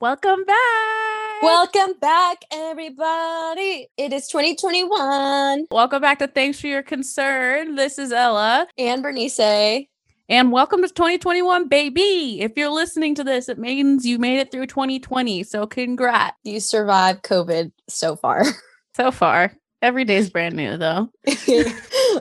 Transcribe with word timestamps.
Welcome 0.00 0.44
back. 0.44 1.42
Welcome 1.42 1.94
back, 2.00 2.44
everybody. 2.52 3.88
It 3.96 4.12
is 4.12 4.28
2021. 4.28 5.66
Welcome 5.72 6.00
back 6.00 6.20
to 6.20 6.28
Thanks 6.28 6.60
for 6.60 6.68
Your 6.68 6.84
Concern. 6.84 7.74
This 7.74 7.98
is 7.98 8.12
Ella. 8.12 8.68
And 8.78 9.02
Bernice. 9.02 9.88
And 10.28 10.52
welcome 10.52 10.82
to 10.82 10.88
2021, 10.88 11.66
baby. 11.66 12.40
If 12.40 12.52
you're 12.56 12.70
listening 12.70 13.16
to 13.16 13.24
this, 13.24 13.48
it 13.48 13.58
means 13.58 14.06
you 14.06 14.20
made 14.20 14.38
it 14.38 14.52
through 14.52 14.66
2020. 14.68 15.42
So 15.42 15.66
congrats. 15.66 16.36
You 16.44 16.60
survived 16.60 17.24
COVID 17.24 17.72
so 17.88 18.14
far. 18.14 18.44
So 18.94 19.12
far. 19.12 19.52
Every 19.80 20.04
day's 20.04 20.28
brand 20.28 20.56
new, 20.56 20.76
though. 20.76 21.08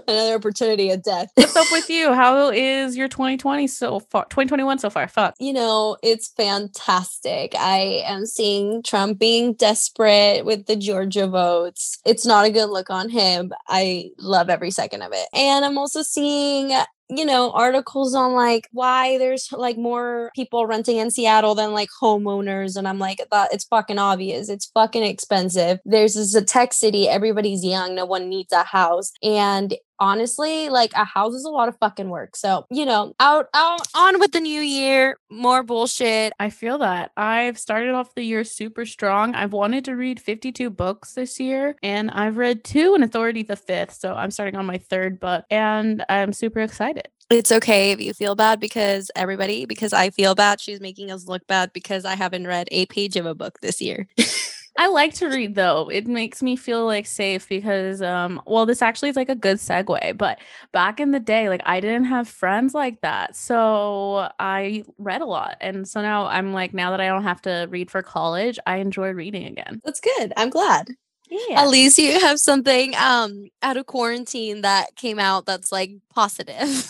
Another 0.07 0.35
opportunity 0.35 0.91
of 0.91 1.01
death. 1.01 1.31
What's 1.33 1.55
up 1.55 1.65
with 1.71 1.89
you? 1.89 2.13
How 2.13 2.51
is 2.51 2.95
your 2.95 3.07
2020 3.07 3.65
so 3.65 3.99
far? 3.99 4.25
2021 4.25 4.77
so 4.77 4.91
far? 4.91 5.07
Fuck. 5.07 5.33
You 5.39 5.53
know, 5.53 5.97
it's 6.03 6.27
fantastic. 6.27 7.55
I 7.57 8.03
am 8.05 8.27
seeing 8.27 8.83
Trump 8.83 9.17
being 9.17 9.53
desperate 9.53 10.45
with 10.45 10.67
the 10.67 10.75
Georgia 10.75 11.25
votes. 11.27 11.97
It's 12.05 12.27
not 12.27 12.45
a 12.45 12.51
good 12.51 12.69
look 12.69 12.91
on 12.91 13.09
him. 13.09 13.51
I 13.67 14.11
love 14.19 14.49
every 14.49 14.69
second 14.69 15.01
of 15.01 15.11
it. 15.13 15.27
And 15.33 15.65
I'm 15.65 15.79
also 15.79 16.03
seeing 16.03 16.71
you 17.09 17.25
know, 17.25 17.51
articles 17.51 18.13
on 18.13 18.33
like 18.33 18.67
why 18.71 19.17
there's 19.17 19.49
like 19.53 19.77
more 19.77 20.31
people 20.35 20.65
renting 20.65 20.97
in 20.97 21.09
Seattle 21.09 21.55
than 21.55 21.71
like 21.71 21.89
homeowners. 22.01 22.75
And 22.75 22.87
I'm 22.87 22.99
like, 22.99 23.21
it's 23.31 23.65
fucking 23.65 23.97
obvious. 23.99 24.49
It's 24.49 24.65
fucking 24.73 25.03
expensive. 25.03 25.79
There's 25.85 26.15
this 26.15 26.35
a 26.35 26.43
tech 26.43 26.73
city, 26.73 27.07
everybody's 27.07 27.63
young, 27.63 27.95
no 27.95 28.05
one 28.05 28.27
needs 28.29 28.51
a 28.51 28.63
house. 28.63 29.11
And 29.23 29.75
honestly, 29.99 30.69
like 30.69 30.93
a 30.93 31.05
house 31.05 31.33
is 31.33 31.45
a 31.45 31.49
lot 31.49 31.67
of 31.67 31.77
fucking 31.77 32.09
work. 32.09 32.35
So, 32.35 32.65
you 32.69 32.85
know, 32.85 33.13
out 33.19 33.47
out 33.53 33.87
on 33.95 34.19
with 34.19 34.31
the 34.31 34.39
new 34.39 34.61
year, 34.61 35.17
more 35.29 35.63
bullshit. 35.63 36.33
I 36.39 36.49
feel 36.49 36.77
that. 36.79 37.11
I've 37.17 37.57
started 37.57 37.91
off 37.91 38.15
the 38.15 38.23
year 38.23 38.43
super 38.43 38.85
strong. 38.85 39.35
I've 39.35 39.53
wanted 39.53 39.85
to 39.85 39.95
read 39.95 40.19
52 40.19 40.69
books 40.69 41.13
this 41.13 41.39
year, 41.39 41.75
and 41.83 42.11
I've 42.11 42.37
read 42.37 42.63
two, 42.63 42.93
and 42.95 43.03
it's 43.03 43.15
already 43.15 43.43
the 43.43 43.55
fifth. 43.55 43.93
So 43.93 44.13
I'm 44.13 44.31
starting 44.31 44.55
on 44.55 44.65
my 44.65 44.77
third 44.77 45.19
book, 45.19 45.45
and 45.49 46.03
I'm 46.09 46.33
super 46.33 46.59
excited. 46.59 47.07
It's 47.29 47.51
okay 47.51 47.91
if 47.91 47.99
you 47.99 48.13
feel 48.13 48.35
bad 48.35 48.61
because 48.61 49.11
everybody, 49.13 49.65
because 49.65 49.91
I 49.91 50.11
feel 50.11 50.33
bad. 50.33 50.61
She's 50.61 50.79
making 50.79 51.11
us 51.11 51.27
look 51.27 51.45
bad 51.45 51.73
because 51.73 52.05
I 52.05 52.15
haven't 52.15 52.47
read 52.47 52.69
a 52.71 52.85
page 52.85 53.17
of 53.17 53.25
a 53.25 53.35
book 53.35 53.59
this 53.59 53.81
year. 53.81 54.07
I 54.77 54.87
like 54.89 55.13
to 55.15 55.27
read 55.27 55.55
though. 55.55 55.89
It 55.89 56.07
makes 56.07 56.43
me 56.43 56.55
feel 56.55 56.85
like 56.85 57.07
safe 57.07 57.49
because 57.49 58.01
um 58.01 58.41
well 58.45 58.65
this 58.65 58.81
actually 58.81 59.09
is 59.09 59.15
like 59.15 59.29
a 59.29 59.35
good 59.35 59.57
segue, 59.57 60.17
but 60.17 60.39
back 60.71 60.99
in 60.99 61.11
the 61.11 61.19
day 61.19 61.49
like 61.49 61.61
I 61.65 61.79
didn't 61.79 62.05
have 62.05 62.27
friends 62.27 62.73
like 62.73 63.01
that. 63.01 63.35
So 63.35 64.29
I 64.39 64.83
read 64.99 65.21
a 65.21 65.25
lot. 65.25 65.57
And 65.61 65.87
so 65.87 66.01
now 66.01 66.27
I'm 66.27 66.53
like 66.53 66.73
now 66.73 66.91
that 66.91 67.01
I 67.01 67.07
don't 67.07 67.23
have 67.23 67.41
to 67.43 67.67
read 67.69 67.89
for 67.89 68.03
college, 68.03 68.59
I 68.67 68.77
enjoy 68.77 69.09
reading 69.09 69.47
again. 69.47 69.81
That's 69.83 69.99
good. 69.99 70.31
I'm 70.37 70.51
glad. 70.51 70.89
Yeah. 71.29 71.61
At 71.61 71.69
least 71.69 71.97
you 71.97 72.19
have 72.19 72.39
something 72.39 72.95
um 72.95 73.49
out 73.63 73.77
of 73.77 73.87
quarantine 73.87 74.61
that 74.61 74.95
came 74.95 75.17
out 75.17 75.47
that's 75.47 75.71
like 75.71 75.91
positive. 76.13 76.87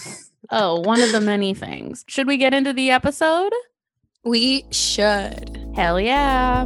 oh, 0.52 0.82
one 0.82 1.02
of 1.02 1.14
the 1.14 1.22
many 1.22 1.54
things. 1.54 2.04
Should 2.08 2.28
we 2.28 2.36
get 2.36 2.54
into 2.54 2.74
the 2.74 2.92
episode? 2.92 3.54
We 4.26 4.66
should. 4.72 5.58
Hell 5.74 6.02
yeah. 6.02 6.66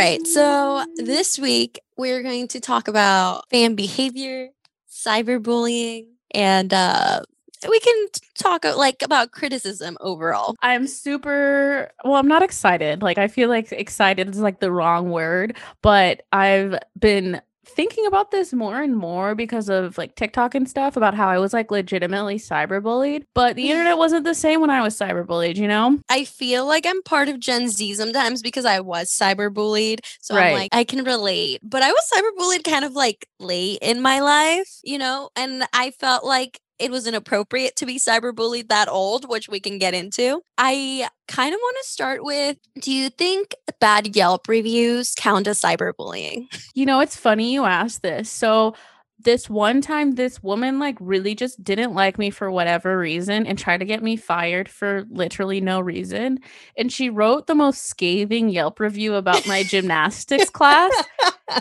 Right. 0.00 0.26
So 0.26 0.84
this 0.96 1.38
week 1.38 1.80
we're 1.96 2.22
going 2.22 2.48
to 2.48 2.60
talk 2.60 2.88
about 2.88 3.48
fan 3.50 3.74
behavior, 3.74 4.48
cyberbullying, 4.90 6.06
and 6.32 6.72
uh 6.72 7.20
we 7.68 7.78
can 7.78 8.06
talk 8.38 8.64
uh, 8.64 8.74
like 8.74 9.02
about 9.02 9.32
criticism 9.32 9.98
overall. 10.00 10.54
I'm 10.62 10.86
super 10.86 11.90
well, 12.04 12.14
I'm 12.14 12.28
not 12.28 12.42
excited. 12.42 13.02
Like 13.02 13.18
I 13.18 13.28
feel 13.28 13.50
like 13.50 13.70
excited 13.72 14.30
is 14.30 14.40
like 14.40 14.60
the 14.60 14.72
wrong 14.72 15.10
word, 15.10 15.58
but 15.82 16.22
I've 16.32 16.78
been 16.98 17.42
thinking 17.70 18.06
about 18.06 18.30
this 18.30 18.52
more 18.52 18.82
and 18.82 18.96
more 18.96 19.34
because 19.34 19.68
of 19.68 19.96
like 19.98 20.14
TikTok 20.14 20.54
and 20.54 20.68
stuff 20.68 20.96
about 20.96 21.14
how 21.14 21.28
I 21.28 21.38
was 21.38 21.52
like 21.52 21.70
legitimately 21.70 22.36
cyberbullied, 22.36 23.24
but 23.34 23.56
the 23.56 23.70
internet 23.70 23.92
mm-hmm. 23.92 23.98
wasn't 23.98 24.24
the 24.24 24.34
same 24.34 24.60
when 24.60 24.70
I 24.70 24.82
was 24.82 24.98
cyberbullied, 24.98 25.56
you 25.56 25.68
know? 25.68 25.98
I 26.08 26.24
feel 26.24 26.66
like 26.66 26.86
I'm 26.86 27.02
part 27.02 27.28
of 27.28 27.40
Gen 27.40 27.68
Z 27.68 27.94
sometimes 27.94 28.42
because 28.42 28.64
I 28.64 28.80
was 28.80 29.10
cyberbullied. 29.10 30.00
So 30.20 30.36
Right. 30.36 30.48
I'm 30.48 30.54
like, 30.54 30.70
I 30.72 30.84
can 30.84 31.04
relate. 31.04 31.60
But 31.62 31.82
I 31.82 31.90
was 31.90 32.10
cyberbullied 32.12 32.64
kind 32.64 32.84
of 32.84 32.92
like 32.92 33.26
late 33.38 33.78
in 33.82 34.00
my 34.00 34.20
life, 34.20 34.80
you 34.82 34.98
know? 34.98 35.30
And 35.36 35.64
I 35.72 35.90
felt 35.92 36.24
like 36.24 36.60
it 36.80 36.90
was 36.90 37.06
inappropriate 37.06 37.76
to 37.76 37.86
be 37.86 37.98
cyberbullied 37.98 38.68
that 38.68 38.88
old, 38.88 39.28
which 39.28 39.48
we 39.48 39.60
can 39.60 39.78
get 39.78 39.94
into. 39.94 40.42
I 40.58 41.08
kind 41.28 41.54
of 41.54 41.58
want 41.60 41.76
to 41.82 41.88
start 41.88 42.24
with 42.24 42.56
do 42.80 42.90
you 42.90 43.10
think 43.10 43.54
bad 43.80 44.16
Yelp 44.16 44.48
reviews 44.48 45.14
count 45.14 45.46
as 45.46 45.60
cyberbullying? 45.60 46.46
You 46.74 46.86
know, 46.86 47.00
it's 47.00 47.16
funny 47.16 47.52
you 47.52 47.64
asked 47.64 48.02
this. 48.02 48.30
So 48.30 48.74
this 49.22 49.50
one 49.50 49.80
time 49.80 50.12
this 50.12 50.42
woman 50.42 50.78
like 50.78 50.96
really 51.00 51.34
just 51.34 51.62
didn't 51.62 51.94
like 51.94 52.18
me 52.18 52.30
for 52.30 52.50
whatever 52.50 52.98
reason 52.98 53.46
and 53.46 53.58
tried 53.58 53.78
to 53.78 53.84
get 53.84 54.02
me 54.02 54.16
fired 54.16 54.68
for 54.68 55.04
literally 55.10 55.60
no 55.60 55.80
reason. 55.80 56.38
And 56.76 56.92
she 56.92 57.10
wrote 57.10 57.46
the 57.46 57.54
most 57.54 57.86
scathing 57.86 58.48
yelp 58.48 58.80
review 58.80 59.14
about 59.14 59.46
my 59.46 59.62
gymnastics 59.62 60.50
class. 60.50 60.92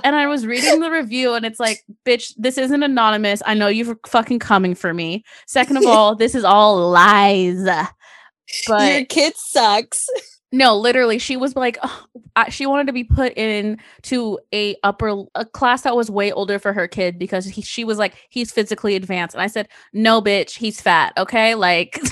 And 0.03 0.15
i 0.15 0.27
was 0.27 0.45
reading 0.45 0.81
the 0.81 0.91
review 0.91 1.33
and 1.33 1.45
it's 1.45 1.59
like 1.59 1.83
bitch 2.05 2.33
this 2.37 2.57
isn't 2.57 2.83
anonymous. 2.83 3.41
I 3.45 3.53
know 3.53 3.67
you're 3.67 3.97
fucking 4.07 4.39
coming 4.39 4.75
for 4.75 4.93
me. 4.93 5.23
Second 5.47 5.77
of 5.77 5.85
all 5.87 6.15
this 6.15 6.35
is 6.35 6.43
all 6.43 6.89
lies. 6.89 7.63
But 8.67 8.93
Your 8.93 9.05
kid 9.05 9.33
sucks. 9.35 10.07
No, 10.51 10.75
literally, 10.77 11.19
she 11.19 11.37
was 11.37 11.55
like, 11.55 11.77
I- 12.35 12.49
she 12.49 12.65
wanted 12.65 12.87
to 12.87 12.93
be 12.93 13.03
put 13.03 13.37
in 13.37 13.79
to 14.03 14.39
a 14.53 14.75
upper 14.83 15.23
a 15.35 15.45
class 15.45 15.81
that 15.83 15.95
was 15.95 16.09
way 16.09 16.31
older 16.31 16.57
for 16.59 16.73
her 16.73 16.87
kid 16.87 17.19
because 17.19 17.45
he, 17.45 17.61
she 17.61 17.83
was 17.83 17.97
like, 17.97 18.15
he's 18.29 18.51
physically 18.51 18.95
advanced, 18.95 19.35
and 19.35 19.41
I 19.41 19.47
said, 19.47 19.67
no, 19.93 20.21
bitch, 20.21 20.57
he's 20.57 20.81
fat. 20.81 21.13
Okay, 21.17 21.55
like. 21.55 21.99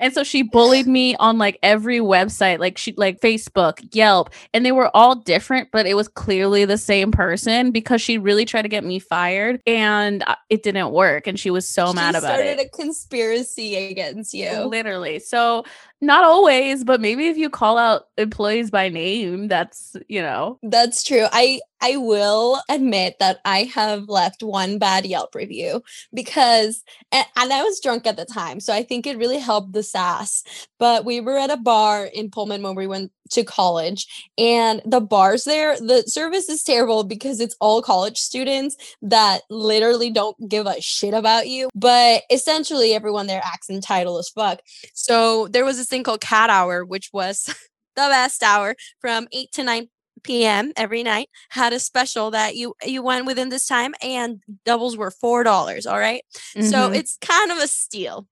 And 0.00 0.12
so 0.12 0.22
she 0.22 0.42
bullied 0.42 0.86
me 0.86 1.16
on 1.16 1.38
like 1.38 1.58
every 1.62 1.98
website, 1.98 2.58
like 2.58 2.78
she 2.78 2.94
like 2.96 3.20
Facebook, 3.20 3.94
Yelp, 3.94 4.30
and 4.52 4.64
they 4.64 4.72
were 4.72 4.94
all 4.94 5.14
different, 5.16 5.70
but 5.72 5.86
it 5.86 5.94
was 5.94 6.08
clearly 6.08 6.64
the 6.64 6.78
same 6.78 7.10
person 7.10 7.70
because 7.70 8.00
she 8.00 8.18
really 8.18 8.44
tried 8.44 8.62
to 8.62 8.68
get 8.68 8.84
me 8.84 8.98
fired 8.98 9.60
and 9.66 10.22
uh, 10.26 10.36
it 10.50 10.62
didn't 10.62 10.90
work 10.90 11.26
and 11.26 11.38
she 11.38 11.50
was 11.50 11.68
so 11.68 11.92
mad 11.92 12.10
about 12.10 12.22
started 12.22 12.44
it. 12.44 12.54
Started 12.58 12.66
a 12.66 12.76
conspiracy 12.76 13.76
against 13.76 14.34
you. 14.34 14.50
Literally. 14.64 15.18
So 15.18 15.64
not 16.00 16.24
always, 16.24 16.84
but 16.84 17.00
maybe 17.00 17.26
if 17.26 17.36
you 17.36 17.50
call 17.50 17.78
out 17.78 18.04
employees 18.16 18.70
by 18.70 18.88
name, 18.88 19.48
that's, 19.48 19.96
you 20.08 20.22
know, 20.22 20.58
That's 20.62 21.02
true. 21.02 21.26
I 21.32 21.60
I 21.80 21.96
will 21.96 22.60
admit 22.68 23.16
that 23.20 23.38
I 23.44 23.64
have 23.74 24.08
left 24.08 24.42
one 24.42 24.78
bad 24.78 25.06
Yelp 25.06 25.34
review 25.34 25.82
because 26.12 26.82
and, 27.12 27.24
I 27.36 27.62
was 27.62 27.80
drunk 27.80 28.06
at 28.06 28.16
the 28.16 28.24
time, 28.24 28.60
so 28.60 28.72
I 28.72 28.82
think 28.82 29.06
it 29.06 29.18
really 29.18 29.38
helped 29.38 29.72
the 29.72 29.82
sass. 29.82 30.42
But 30.78 31.04
we 31.04 31.20
were 31.20 31.38
at 31.38 31.50
a 31.50 31.56
bar 31.56 32.06
in 32.06 32.30
Pullman 32.30 32.62
when 32.62 32.74
we 32.74 32.86
went 32.86 33.12
to 33.30 33.44
college, 33.44 34.06
and 34.36 34.80
the 34.84 35.00
bars 35.00 35.44
there, 35.44 35.78
the 35.78 36.02
service 36.06 36.48
is 36.48 36.62
terrible 36.62 37.04
because 37.04 37.40
it's 37.40 37.56
all 37.60 37.82
college 37.82 38.18
students 38.18 38.76
that 39.02 39.42
literally 39.50 40.10
don't 40.10 40.36
give 40.48 40.66
a 40.66 40.80
shit 40.80 41.14
about 41.14 41.48
you. 41.48 41.68
But 41.74 42.22
essentially, 42.30 42.92
everyone 42.94 43.26
there 43.26 43.42
acts 43.44 43.70
entitled 43.70 44.18
as 44.18 44.28
fuck. 44.30 44.60
So 44.94 45.48
there 45.48 45.64
was 45.64 45.78
this 45.88 45.96
thing 45.96 46.02
called 46.02 46.20
Cat 46.20 46.50
Hour, 46.50 46.84
which 46.84 47.10
was 47.12 47.44
the 47.96 48.08
best 48.08 48.42
hour 48.42 48.76
from 49.00 49.28
8 49.32 49.52
to 49.52 49.64
9 49.64 49.88
p.m. 50.24 50.72
every 50.76 51.02
night 51.02 51.28
had 51.50 51.72
a 51.72 51.78
special 51.78 52.30
that 52.32 52.56
you 52.56 52.74
you 52.84 53.02
went 53.02 53.24
within 53.26 53.50
this 53.50 53.66
time 53.66 53.94
and 54.02 54.42
doubles 54.64 54.96
were 54.96 55.10
four 55.12 55.44
dollars 55.44 55.86
all 55.86 55.98
right 55.98 56.22
so 56.60 56.90
Mhm. 56.90 56.96
it's 56.96 57.16
kind 57.20 57.52
of 57.52 57.58
a 57.58 57.68
steal 57.68 58.26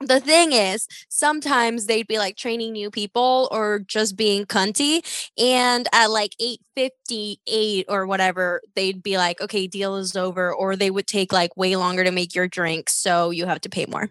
the 0.00 0.20
thing 0.20 0.52
is 0.52 0.86
sometimes 1.08 1.86
they'd 1.86 2.06
be 2.08 2.18
like 2.18 2.36
training 2.36 2.72
new 2.72 2.90
people 2.90 3.48
or 3.52 3.80
just 3.86 4.16
being 4.16 4.44
cunty 4.46 5.02
and 5.38 5.88
at 5.92 6.10
like 6.10 6.34
858 6.40 7.86
or 7.88 8.06
whatever 8.06 8.60
they'd 8.74 9.02
be 9.02 9.16
like 9.16 9.40
okay 9.40 9.66
deal 9.66 9.96
is 9.96 10.16
over 10.16 10.52
or 10.52 10.76
they 10.76 10.90
would 10.90 11.06
take 11.06 11.32
like 11.32 11.56
way 11.56 11.76
longer 11.76 12.04
to 12.04 12.10
make 12.10 12.34
your 12.34 12.48
drink 12.48 12.90
so 12.90 13.30
you 13.30 13.46
have 13.46 13.60
to 13.62 13.68
pay 13.70 13.86
more 13.86 14.10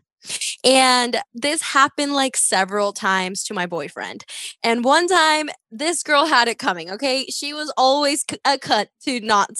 and 0.64 1.22
this 1.34 1.62
happened 1.62 2.14
like 2.14 2.38
several 2.38 2.94
times 2.94 3.44
to 3.46 3.54
my 3.54 3.66
boyfriend. 3.66 4.26
And 4.64 4.84
one 4.84 5.08
time, 5.08 5.50
this 5.72 6.04
girl 6.04 6.26
had 6.26 6.48
it 6.48 6.60
coming. 6.60 6.92
Okay, 6.92 7.26
she 7.26 7.54
was 7.54 7.74
always 7.78 8.26
a 8.46 8.58
cut 8.58 8.90
to 9.04 9.20
not, 9.22 9.52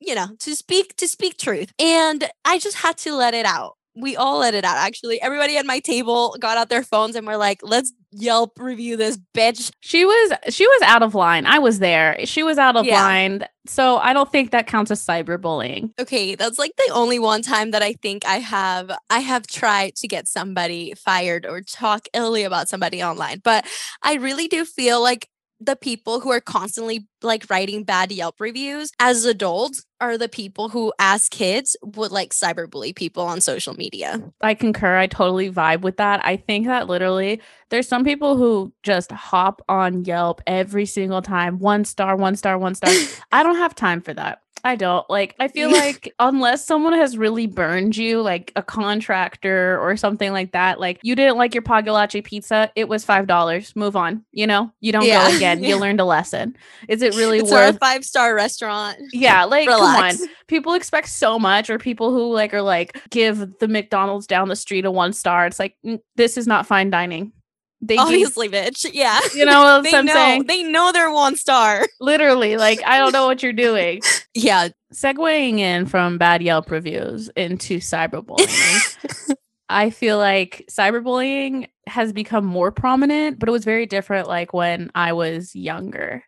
you 0.00 0.14
know, 0.14 0.28
to 0.40 0.54
speak 0.54 0.96
to 0.96 1.08
speak 1.08 1.38
truth. 1.38 1.72
And 1.78 2.30
I 2.44 2.58
just 2.58 2.78
had 2.78 2.98
to 2.98 3.14
let 3.14 3.34
it 3.34 3.46
out 3.46 3.77
we 4.00 4.16
all 4.16 4.38
let 4.38 4.54
it 4.54 4.64
out 4.64 4.76
actually. 4.76 5.20
Everybody 5.20 5.56
at 5.56 5.66
my 5.66 5.80
table 5.80 6.36
got 6.40 6.56
out 6.56 6.68
their 6.68 6.82
phones 6.82 7.16
and 7.16 7.26
were 7.26 7.36
like, 7.36 7.60
let's 7.62 7.92
Yelp 8.10 8.58
review 8.58 8.96
this 8.96 9.18
bitch. 9.34 9.70
She 9.80 10.06
was 10.06 10.32
she 10.48 10.66
was 10.66 10.82
out 10.82 11.02
of 11.02 11.14
line. 11.14 11.44
I 11.44 11.58
was 11.58 11.78
there. 11.78 12.24
She 12.24 12.42
was 12.42 12.56
out 12.56 12.74
of 12.74 12.86
Yeah. 12.86 13.02
line. 13.02 13.44
So 13.66 13.98
I 13.98 14.14
don't 14.14 14.32
think 14.32 14.50
that 14.52 14.66
counts 14.66 14.90
as 14.90 15.04
cyberbullying. 15.04 15.90
Okay, 16.00 16.34
that's 16.34 16.58
like 16.58 16.72
the 16.78 16.90
only 16.94 17.18
one 17.18 17.42
time 17.42 17.70
that 17.72 17.82
I 17.82 17.92
think 17.92 18.24
I 18.24 18.36
have 18.36 18.90
I 19.10 19.18
have 19.18 19.46
tried 19.46 19.94
to 19.96 20.08
get 20.08 20.26
somebody 20.26 20.94
fired 20.94 21.44
or 21.44 21.60
talk 21.60 22.08
illy 22.14 22.44
about 22.44 22.70
somebody 22.70 23.02
online. 23.02 23.40
But 23.44 23.66
I 24.02 24.14
really 24.14 24.48
do 24.48 24.64
feel 24.64 25.02
like 25.02 25.28
the 25.60 25.76
people 25.76 26.20
who 26.20 26.30
are 26.30 26.40
constantly 26.40 27.06
like 27.22 27.44
writing 27.50 27.82
bad 27.82 28.12
Yelp 28.12 28.40
reviews 28.40 28.92
as 29.00 29.24
adults 29.24 29.84
are 30.00 30.16
the 30.16 30.28
people 30.28 30.68
who 30.68 30.92
as 31.00 31.28
kids 31.28 31.76
would 31.82 32.12
like 32.12 32.32
cyberbully 32.32 32.94
people 32.94 33.24
on 33.24 33.40
social 33.40 33.74
media. 33.74 34.22
I 34.40 34.54
concur. 34.54 34.96
I 34.96 35.08
totally 35.08 35.50
vibe 35.50 35.80
with 35.80 35.96
that. 35.96 36.24
I 36.24 36.36
think 36.36 36.66
that 36.66 36.86
literally 36.86 37.40
there's 37.70 37.88
some 37.88 38.04
people 38.04 38.36
who 38.36 38.72
just 38.82 39.10
hop 39.10 39.60
on 39.68 40.04
Yelp 40.04 40.40
every 40.46 40.86
single 40.86 41.22
time. 41.22 41.58
One 41.58 41.84
star, 41.84 42.16
one 42.16 42.36
star, 42.36 42.56
one 42.56 42.74
star. 42.74 42.92
I 43.32 43.42
don't 43.42 43.56
have 43.56 43.74
time 43.74 44.00
for 44.00 44.14
that. 44.14 44.42
I 44.68 44.76
don't. 44.76 45.08
Like 45.08 45.34
I 45.40 45.48
feel 45.48 45.70
like 45.72 46.12
unless 46.18 46.66
someone 46.66 46.92
has 46.92 47.16
really 47.16 47.46
burned 47.46 47.96
you, 47.96 48.20
like 48.20 48.52
a 48.54 48.62
contractor 48.62 49.78
or 49.80 49.96
something 49.96 50.30
like 50.30 50.52
that, 50.52 50.78
like 50.78 51.00
you 51.02 51.14
didn't 51.14 51.38
like 51.38 51.54
your 51.54 51.62
Pagliacci 51.62 52.20
pizza, 52.20 52.70
it 52.76 52.86
was 52.86 53.02
five 53.02 53.26
dollars. 53.26 53.74
Move 53.74 53.96
on. 53.96 54.24
You 54.32 54.46
know, 54.46 54.70
you 54.80 54.92
don't 54.92 55.06
Yeah. 55.06 55.30
go 55.30 55.36
again. 55.36 55.64
You 55.64 55.76
learned 55.80 56.00
a 56.00 56.04
lesson. 56.04 56.54
Is 56.86 57.00
it 57.00 57.16
really 57.16 57.38
it's 57.38 57.50
worth 57.50 57.76
a 57.76 57.78
five 57.78 58.04
star 58.04 58.34
restaurant. 58.34 58.98
yeah, 59.14 59.44
like 59.44 59.68
Relax. 59.68 60.18
come 60.18 60.28
on. 60.28 60.34
People 60.48 60.74
expect 60.74 61.08
so 61.08 61.38
much, 61.38 61.70
or 61.70 61.78
people 61.78 62.12
who 62.12 62.30
like 62.34 62.52
are 62.52 62.60
like 62.62 63.00
give 63.08 63.58
the 63.60 63.68
McDonald's 63.68 64.26
down 64.26 64.48
the 64.48 64.56
street 64.56 64.84
a 64.84 64.90
one 64.90 65.14
star. 65.14 65.46
It's 65.46 65.58
like 65.58 65.76
mm, 65.84 65.98
this 66.16 66.36
is 66.36 66.46
not 66.46 66.66
fine 66.66 66.90
dining. 66.90 67.32
They 67.80 67.96
Obviously, 67.96 68.48
bitch. 68.48 68.86
Yeah. 68.92 69.20
you 69.34 69.44
know 69.44 69.62
what 69.62 69.82
they 69.84 69.92
I'm 69.96 70.04
know. 70.04 70.12
saying? 70.12 70.46
They 70.46 70.64
know 70.64 70.90
they're 70.92 71.12
one 71.12 71.36
star. 71.36 71.86
Literally, 72.00 72.56
like 72.56 72.80
I 72.84 72.98
don't 72.98 73.12
know 73.12 73.26
what 73.26 73.42
you're 73.42 73.52
doing. 73.52 74.00
Yeah. 74.34 74.68
Segueing 74.92 75.58
in 75.58 75.86
from 75.86 76.18
bad 76.18 76.42
Yelp 76.42 76.70
reviews 76.70 77.28
into 77.36 77.78
cyberbullying. 77.78 79.34
I 79.68 79.90
feel 79.90 80.16
like 80.18 80.64
cyberbullying 80.70 81.68
has 81.86 82.12
become 82.12 82.44
more 82.44 82.72
prominent, 82.72 83.38
but 83.38 83.48
it 83.48 83.52
was 83.52 83.64
very 83.64 83.86
different 83.86 84.26
like 84.26 84.52
when 84.52 84.90
I 84.94 85.12
was 85.12 85.54
younger. 85.54 86.24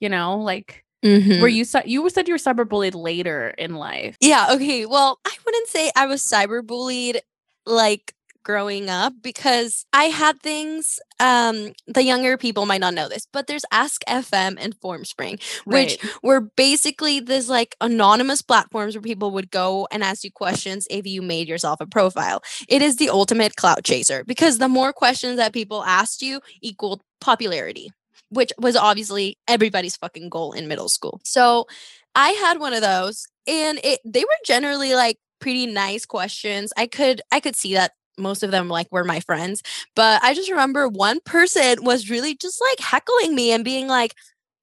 You 0.00 0.08
know, 0.08 0.38
like 0.38 0.84
Mm-hmm. 1.04 1.42
were 1.42 1.48
you 1.48 1.66
you 1.84 2.08
said 2.08 2.26
you 2.28 2.32
were 2.32 2.38
cyberbullied 2.38 2.94
later 2.94 3.50
in 3.58 3.74
life. 3.74 4.16
Yeah, 4.22 4.46
okay. 4.52 4.86
Well, 4.86 5.18
I 5.26 5.36
wouldn't 5.44 5.68
say 5.68 5.90
I 5.94 6.06
was 6.06 6.22
cyberbullied 6.22 7.18
like 7.66 8.13
growing 8.44 8.88
up 8.90 9.14
because 9.22 9.86
I 9.92 10.04
had 10.04 10.40
things 10.40 11.00
um 11.20 11.72
the 11.86 12.02
younger 12.04 12.36
people 12.36 12.66
might 12.66 12.80
not 12.80 12.94
know 12.94 13.08
this, 13.08 13.26
but 13.32 13.46
there's 13.46 13.64
Ask 13.72 14.02
FM 14.06 14.56
and 14.60 14.78
Formspring, 14.80 15.42
which 15.66 15.98
Right. 16.02 16.12
were 16.22 16.40
basically 16.56 17.20
this 17.20 17.48
like 17.48 17.76
anonymous 17.80 18.42
platforms 18.42 18.94
where 18.94 19.02
people 19.02 19.30
would 19.32 19.50
go 19.50 19.88
and 19.90 20.04
ask 20.04 20.24
you 20.24 20.30
questions 20.30 20.86
if 20.90 21.06
you 21.06 21.22
made 21.22 21.48
yourself 21.48 21.80
a 21.80 21.86
profile. 21.86 22.42
It 22.68 22.82
is 22.82 22.96
the 22.96 23.10
ultimate 23.10 23.56
clout 23.56 23.84
chaser 23.84 24.24
because 24.24 24.58
the 24.58 24.68
more 24.68 24.92
questions 24.92 25.36
that 25.38 25.52
people 25.52 25.82
asked 25.84 26.22
you 26.22 26.40
equaled 26.62 27.02
popularity, 27.20 27.90
which 28.30 28.52
was 28.58 28.76
obviously 28.76 29.38
everybody's 29.48 29.96
fucking 29.96 30.28
goal 30.28 30.52
in 30.52 30.68
middle 30.68 30.88
school. 30.88 31.20
So 31.24 31.66
I 32.14 32.30
had 32.30 32.58
one 32.60 32.72
of 32.74 32.82
those 32.82 33.26
and 33.46 33.78
it 33.82 34.00
they 34.04 34.20
were 34.24 34.40
generally 34.46 34.94
like 34.94 35.18
pretty 35.40 35.66
nice 35.66 36.06
questions. 36.06 36.72
I 36.76 36.86
could 36.86 37.20
I 37.32 37.40
could 37.40 37.56
see 37.56 37.74
that 37.74 37.92
most 38.18 38.42
of 38.42 38.50
them 38.50 38.68
like 38.68 38.86
were 38.90 39.04
my 39.04 39.20
friends, 39.20 39.62
but 39.94 40.22
I 40.22 40.34
just 40.34 40.50
remember 40.50 40.88
one 40.88 41.20
person 41.24 41.84
was 41.84 42.10
really 42.10 42.36
just 42.36 42.60
like 42.60 42.80
heckling 42.80 43.34
me 43.34 43.52
and 43.52 43.64
being 43.64 43.86
like 43.88 44.14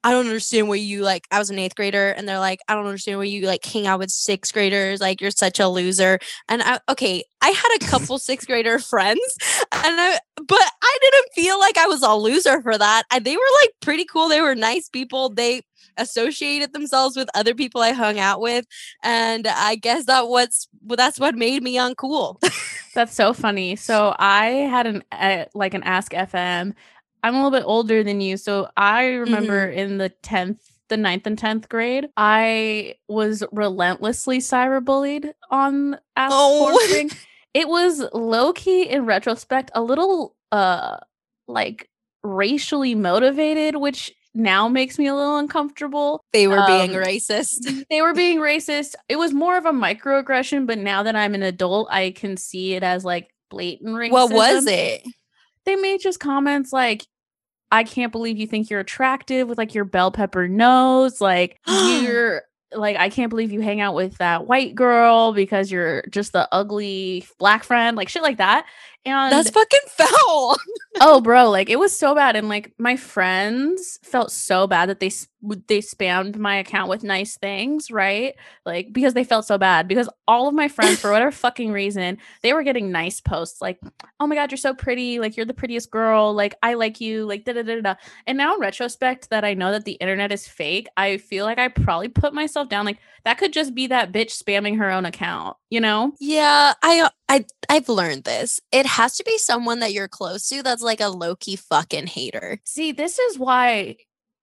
I 0.03 0.12
don't 0.12 0.25
understand 0.25 0.68
why 0.68 0.75
you 0.75 1.03
like 1.03 1.27
I 1.31 1.38
was 1.38 1.51
an 1.51 1.59
8th 1.59 1.75
grader 1.75 2.09
and 2.09 2.27
they're 2.27 2.39
like 2.39 2.59
I 2.68 2.74
don't 2.74 2.86
understand 2.88 3.19
why 3.19 3.25
you 3.25 3.45
like 3.45 3.63
hang 3.63 3.86
out 3.86 4.00
with 4.00 4.09
6th 4.09 4.51
graders 4.51 5.00
like 5.00 5.21
you're 5.21 5.30
such 5.31 5.59
a 5.59 5.68
loser 5.68 6.19
and 6.50 6.63
I 6.63 6.80
okay 6.89 7.24
I 7.42 7.50
had 7.50 7.69
a 7.75 7.86
couple 7.92 8.18
6th 8.18 8.48
grader 8.48 8.80
friends 8.80 9.38
and 9.71 10.01
I 10.01 10.19
but 10.36 10.71
I 10.83 10.98
didn't 11.01 11.30
feel 11.36 11.59
like 11.59 11.77
I 11.77 11.88
was 11.88 12.01
a 12.01 12.15
loser 12.15 12.62
for 12.62 12.77
that 12.77 13.03
I, 13.12 13.19
they 13.19 13.36
were 13.36 13.42
like 13.62 13.71
pretty 13.81 14.06
cool 14.06 14.27
they 14.27 14.42
were 14.42 14.56
nice 14.56 14.89
people 14.89 15.30
they 15.30 15.62
associated 15.98 16.74
themselves 16.74 17.15
with 17.15 17.30
other 17.36 17.53
people 17.53 17.81
I 17.81 17.92
hung 17.92 18.18
out 18.18 18.42
with 18.42 18.65
and 19.03 19.45
I 19.45 19.75
guess 19.75 20.06
that 20.06 20.27
what's 20.27 20.68
well, 20.81 20.98
that's 20.98 21.19
what 21.19 21.36
made 21.36 21.62
me 21.62 21.75
uncool 21.75 22.38
That's 22.93 23.13
so 23.15 23.33
funny. 23.33 23.75
So 23.75 24.15
I 24.17 24.45
had 24.45 24.88
an 24.88 25.03
uh, 25.11 25.45
like 25.53 25.73
an 25.73 25.83
Ask 25.83 26.11
FM. 26.11 26.73
I'm 27.23 27.35
a 27.35 27.43
little 27.43 27.51
bit 27.51 27.65
older 27.65 28.03
than 28.03 28.19
you, 28.19 28.35
so 28.38 28.69
I 28.75 29.05
remember 29.05 29.69
in 29.69 29.99
the 29.99 30.09
tenth, 30.09 30.59
the 30.89 30.95
9th 30.95 31.27
and 31.27 31.38
tenth 31.38 31.69
grade, 31.69 32.09
I 32.17 32.95
was 33.07 33.43
relentlessly 33.51 34.39
cyberbullied 34.39 35.31
on 35.51 35.99
Ask 36.15 36.33
Oh. 36.35 37.07
It 37.53 37.67
was 37.67 38.03
low 38.13 38.53
key 38.53 38.83
in 38.83 39.05
retrospect, 39.05 39.71
a 39.75 39.81
little 39.81 40.35
uh 40.51 40.97
like 41.47 41.89
racially 42.23 42.95
motivated, 42.95 43.75
which 43.75 44.11
now 44.33 44.67
makes 44.67 44.97
me 44.97 45.07
a 45.07 45.15
little 45.15 45.37
uncomfortable. 45.37 46.23
they 46.33 46.47
were 46.47 46.63
being 46.67 46.95
Um, 46.95 47.03
racist 47.03 47.85
they 47.89 48.01
were 48.01 48.13
being 48.13 48.39
racist. 48.39 48.95
It 49.09 49.17
was 49.17 49.33
more 49.33 49.57
of 49.57 49.65
a 49.65 49.71
microaggression, 49.71 50.65
but 50.67 50.77
now 50.77 51.03
that 51.03 51.15
I'm 51.15 51.35
an 51.35 51.43
adult, 51.43 51.87
I 51.91 52.11
can 52.11 52.37
see 52.37 52.73
it 52.73 52.83
as 52.83 53.03
like 53.03 53.29
blatant 53.49 53.95
racism. 53.95 54.11
what 54.11 54.31
was 54.31 54.65
it 54.67 55.03
They 55.65 55.75
made 55.75 55.99
just 56.01 56.19
comments 56.19 56.71
like, 56.71 57.05
I 57.71 57.83
can't 57.83 58.11
believe 58.11 58.37
you 58.37 58.47
think 58.47 58.69
you're 58.69 58.79
attractive 58.81 59.47
with 59.47 59.57
like 59.57 59.73
your 59.75 59.85
bell 59.85 60.11
pepper 60.11 60.47
nose. 60.47 61.21
Like 61.21 61.57
you're 61.67 62.43
like, 62.73 62.95
I 62.97 63.09
can't 63.09 63.29
believe 63.29 63.51
you 63.51 63.59
hang 63.61 63.81
out 63.81 63.95
with 63.95 64.17
that 64.19 64.47
white 64.47 64.75
girl 64.75 65.33
because 65.33 65.69
you're 65.71 66.03
just 66.09 66.31
the 66.31 66.47
ugly 66.53 67.25
black 67.37 67.63
friend, 67.65 67.97
like 67.97 68.07
shit 68.09 68.21
like 68.23 68.37
that. 68.37 68.65
And 69.06 69.33
that's 69.33 69.50
fucking 69.50 69.80
foul. 69.88 70.57
Oh 71.00 71.21
bro 71.21 71.50
like 71.50 71.69
it 71.69 71.80
was 71.80 71.98
so 71.98 72.13
bad 72.15 72.36
and 72.36 72.50
like 72.50 72.74
my 72.77 72.95
friends 72.95 74.00
felt 74.03 74.31
so 74.31 74.68
bad 74.68 74.89
that 74.89 75.00
they 75.00 75.12
they 75.67 75.79
spammed 75.79 76.38
my 76.38 76.55
account 76.55 76.89
with 76.89 77.03
nice 77.03 77.38
things 77.38 77.89
right 77.89 78.35
like 78.65 78.93
because 78.93 79.13
they 79.13 79.23
felt 79.23 79.45
so 79.45 79.57
bad 79.57 79.88
because 79.88 80.09
all 80.27 80.47
of 80.47 80.53
my 80.53 80.67
friends 80.67 80.99
for 80.99 81.11
whatever 81.11 81.31
fucking 81.31 81.71
reason 81.71 82.17
they 82.43 82.53
were 82.53 82.63
getting 82.63 82.91
nice 82.91 83.19
posts 83.19 83.61
like 83.61 83.79
oh 84.19 84.27
my 84.27 84.35
god 84.35 84.51
you're 84.51 84.57
so 84.57 84.73
pretty 84.73 85.19
like 85.19 85.35
you're 85.35 85.45
the 85.45 85.53
prettiest 85.53 85.89
girl 85.91 86.33
like 86.33 86.53
i 86.61 86.73
like 86.75 87.01
you 87.01 87.25
like 87.25 87.43
da 87.43 87.53
da 87.53 87.63
da 87.63 87.81
da 87.81 87.95
and 88.27 88.38
now 88.38 88.53
in 88.53 88.59
retrospect 88.59 89.29
that 89.29 89.43
i 89.43 89.53
know 89.53 89.71
that 89.71 89.85
the 89.85 89.93
internet 89.93 90.31
is 90.31 90.48
fake 90.48 90.88
i 90.98 91.17
feel 91.17 91.45
like 91.45 91.57
i 91.57 91.67
probably 91.67 92.07
put 92.07 92.33
myself 92.33 92.69
down 92.69 92.86
like 92.86 93.00
that 93.25 93.38
could 93.38 93.53
just 93.53 93.74
be 93.75 93.88
that 93.88 94.12
bitch 94.12 94.38
spamming 94.38 94.77
her 94.77 94.91
own 94.91 95.05
account 95.05 95.57
you 95.69 95.79
know 95.79 96.13
Yeah, 96.19 96.74
I 96.83 97.01
uh, 97.01 97.10
I 97.29 97.45
I've 97.69 97.89
learned 97.89 98.25
this. 98.25 98.60
It 98.71 98.86
has 98.86 99.17
to 99.17 99.24
be 99.24 99.38
someone 99.38 99.79
that 99.79 99.93
you're 99.93 100.07
close 100.07 100.48
to 100.50 100.62
that's 100.63 100.81
like 100.81 101.01
a 101.01 101.07
low-key 101.10 101.55
fucking 101.55 102.07
hater. 102.07 102.60
See, 102.65 102.91
this 102.91 103.17
is 103.19 103.39
why 103.39 103.98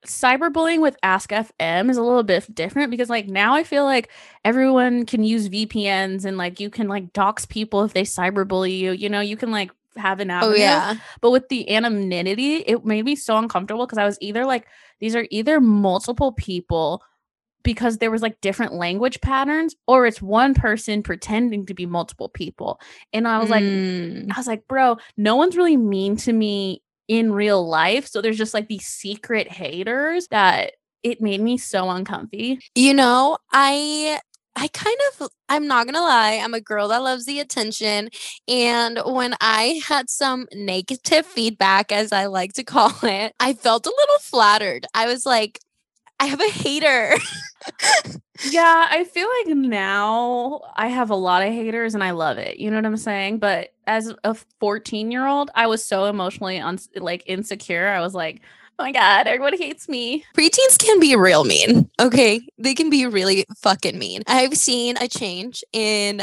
cyberbullying 0.07 0.81
with 0.81 0.97
Ask 1.03 1.31
FM 1.31 1.91
is 1.91 1.97
a 1.97 2.03
little 2.03 2.23
bit 2.23 2.53
different 2.55 2.91
because 2.91 3.11
like 3.11 3.27
now 3.27 3.55
I 3.55 3.65
feel 3.65 3.85
like 3.85 4.11
everyone 4.45 5.07
can 5.07 5.25
use 5.25 5.49
VPNs 5.49 6.25
and 6.25 6.37
like 6.37 6.61
you 6.61 6.71
can 6.71 6.89
like 6.89 7.13
dox 7.13 7.47
people 7.47 7.83
if 7.85 7.93
they 7.93 8.03
cyberbully 8.03 8.79
you. 8.79 8.93
You 8.93 9.09
know, 9.09 9.21
you 9.21 9.37
can 9.37 9.51
like 9.51 9.71
have 9.97 10.21
an 10.21 10.31
avenue. 10.31 10.55
Oh 10.55 10.57
yeah. 10.57 10.95
But 11.21 11.33
with 11.33 11.49
the 11.49 11.69
anonymity, 11.71 12.57
it 12.57 12.85
made 12.85 13.05
me 13.05 13.17
so 13.17 13.37
uncomfortable 13.37 13.87
because 13.87 13.99
I 13.99 14.05
was 14.05 14.19
either 14.21 14.45
like, 14.45 14.67
these 15.01 15.17
are 15.17 15.27
either 15.31 15.61
multiple 15.61 16.33
people 16.33 17.03
because 17.65 17.99
there 17.99 18.11
was 18.11 18.23
like 18.23 18.41
different 18.41 18.73
language 18.73 19.21
patterns, 19.21 19.75
or 19.87 20.07
it's 20.07 20.23
one 20.23 20.55
person 20.55 21.03
pretending 21.03 21.67
to 21.67 21.75
be 21.75 21.87
multiple 21.87 22.29
people. 22.29 22.81
And 23.13 23.27
I 23.27 23.39
was 23.39 23.51
like, 23.51 23.65
Mm. 23.65 24.33
I 24.33 24.39
was 24.39 24.47
like, 24.47 24.67
bro, 24.69 24.97
no 25.17 25.37
one's 25.37 25.57
really 25.57 25.77
mean 25.77 26.17
to 26.19 26.33
me 26.33 26.83
in 27.09 27.33
real 27.33 27.67
life. 27.67 28.07
So 28.07 28.21
there's 28.21 28.39
just 28.39 28.55
like 28.55 28.69
these 28.69 28.87
secret 28.87 29.51
haters 29.51 30.29
that 30.29 30.73
it 31.03 31.21
made 31.21 31.41
me 31.41 31.57
so 31.59 31.91
uncomfy. 31.91 32.61
you 32.75 32.95
know, 32.95 33.39
I 33.53 34.21
I 34.57 34.69
kind 34.69 34.97
of 35.21 35.29
I'm 35.49 35.67
not 35.69 35.87
going 35.87 35.95
to 35.95 36.01
lie, 36.03 36.41
I'm 36.43 36.55
a 36.55 36.61
girl 36.61 36.89
that 36.89 37.03
loves 37.03 37.27
the 37.27 37.41
attention 37.41 38.11
and 38.49 39.01
when 39.07 39.35
I 39.41 39.81
had 39.87 40.11
some 40.11 40.47
negative 40.53 41.27
feedback 41.27 41.93
as 41.93 42.13
I 42.13 42.27
like 42.27 42.55
to 42.55 42.65
call 42.65 42.93
it, 43.03 43.33
I 43.41 43.53
felt 43.55 43.87
a 43.87 43.95
little 43.97 44.19
flattered. 44.21 44.87
I 44.95 45.07
was 45.07 45.25
like 45.27 45.61
I 46.21 46.27
have 46.27 46.41
a 46.41 46.51
hater. 46.51 47.15
Yeah, 48.51 48.87
I 48.91 49.05
feel 49.13 49.29
like 49.41 49.57
now 49.57 50.61
I 50.77 50.89
have 50.89 51.11
a 51.11 51.17
lot 51.17 51.43
of 51.43 51.53
haters 51.53 51.95
and 51.95 52.03
I 52.03 52.11
love 52.13 52.39
it. 52.39 52.59
You 52.59 52.71
know 52.71 52.77
what 52.77 52.87
I'm 52.87 52.97
saying? 52.97 53.39
But 53.39 53.73
as 53.87 54.13
a 54.25 54.35
14 54.61 55.11
year 55.11 55.27
old, 55.27 55.51
I 55.55 55.67
was 55.67 55.85
so 55.85 56.07
emotionally 56.07 56.59
un- 56.59 56.79
like 56.97 57.23
insecure. 57.27 57.89
I 57.89 58.01
was 58.01 58.15
like, 58.15 58.43
oh 58.79 58.85
my 58.85 58.93
God, 58.93 59.27
everyone 59.27 59.57
hates 59.59 59.89
me. 59.89 60.25
Preteens 60.37 60.79
can 60.79 61.01
be 61.01 61.17
real 61.17 61.45
mean. 61.45 61.91
Okay. 62.01 62.41
They 62.59 62.75
can 62.75 62.91
be 62.91 63.07
really 63.07 63.45
fucking 63.59 63.99
mean. 63.99 64.23
I've 64.27 64.57
seen 64.57 64.97
a 64.99 65.09
change 65.09 65.65
in 65.73 66.23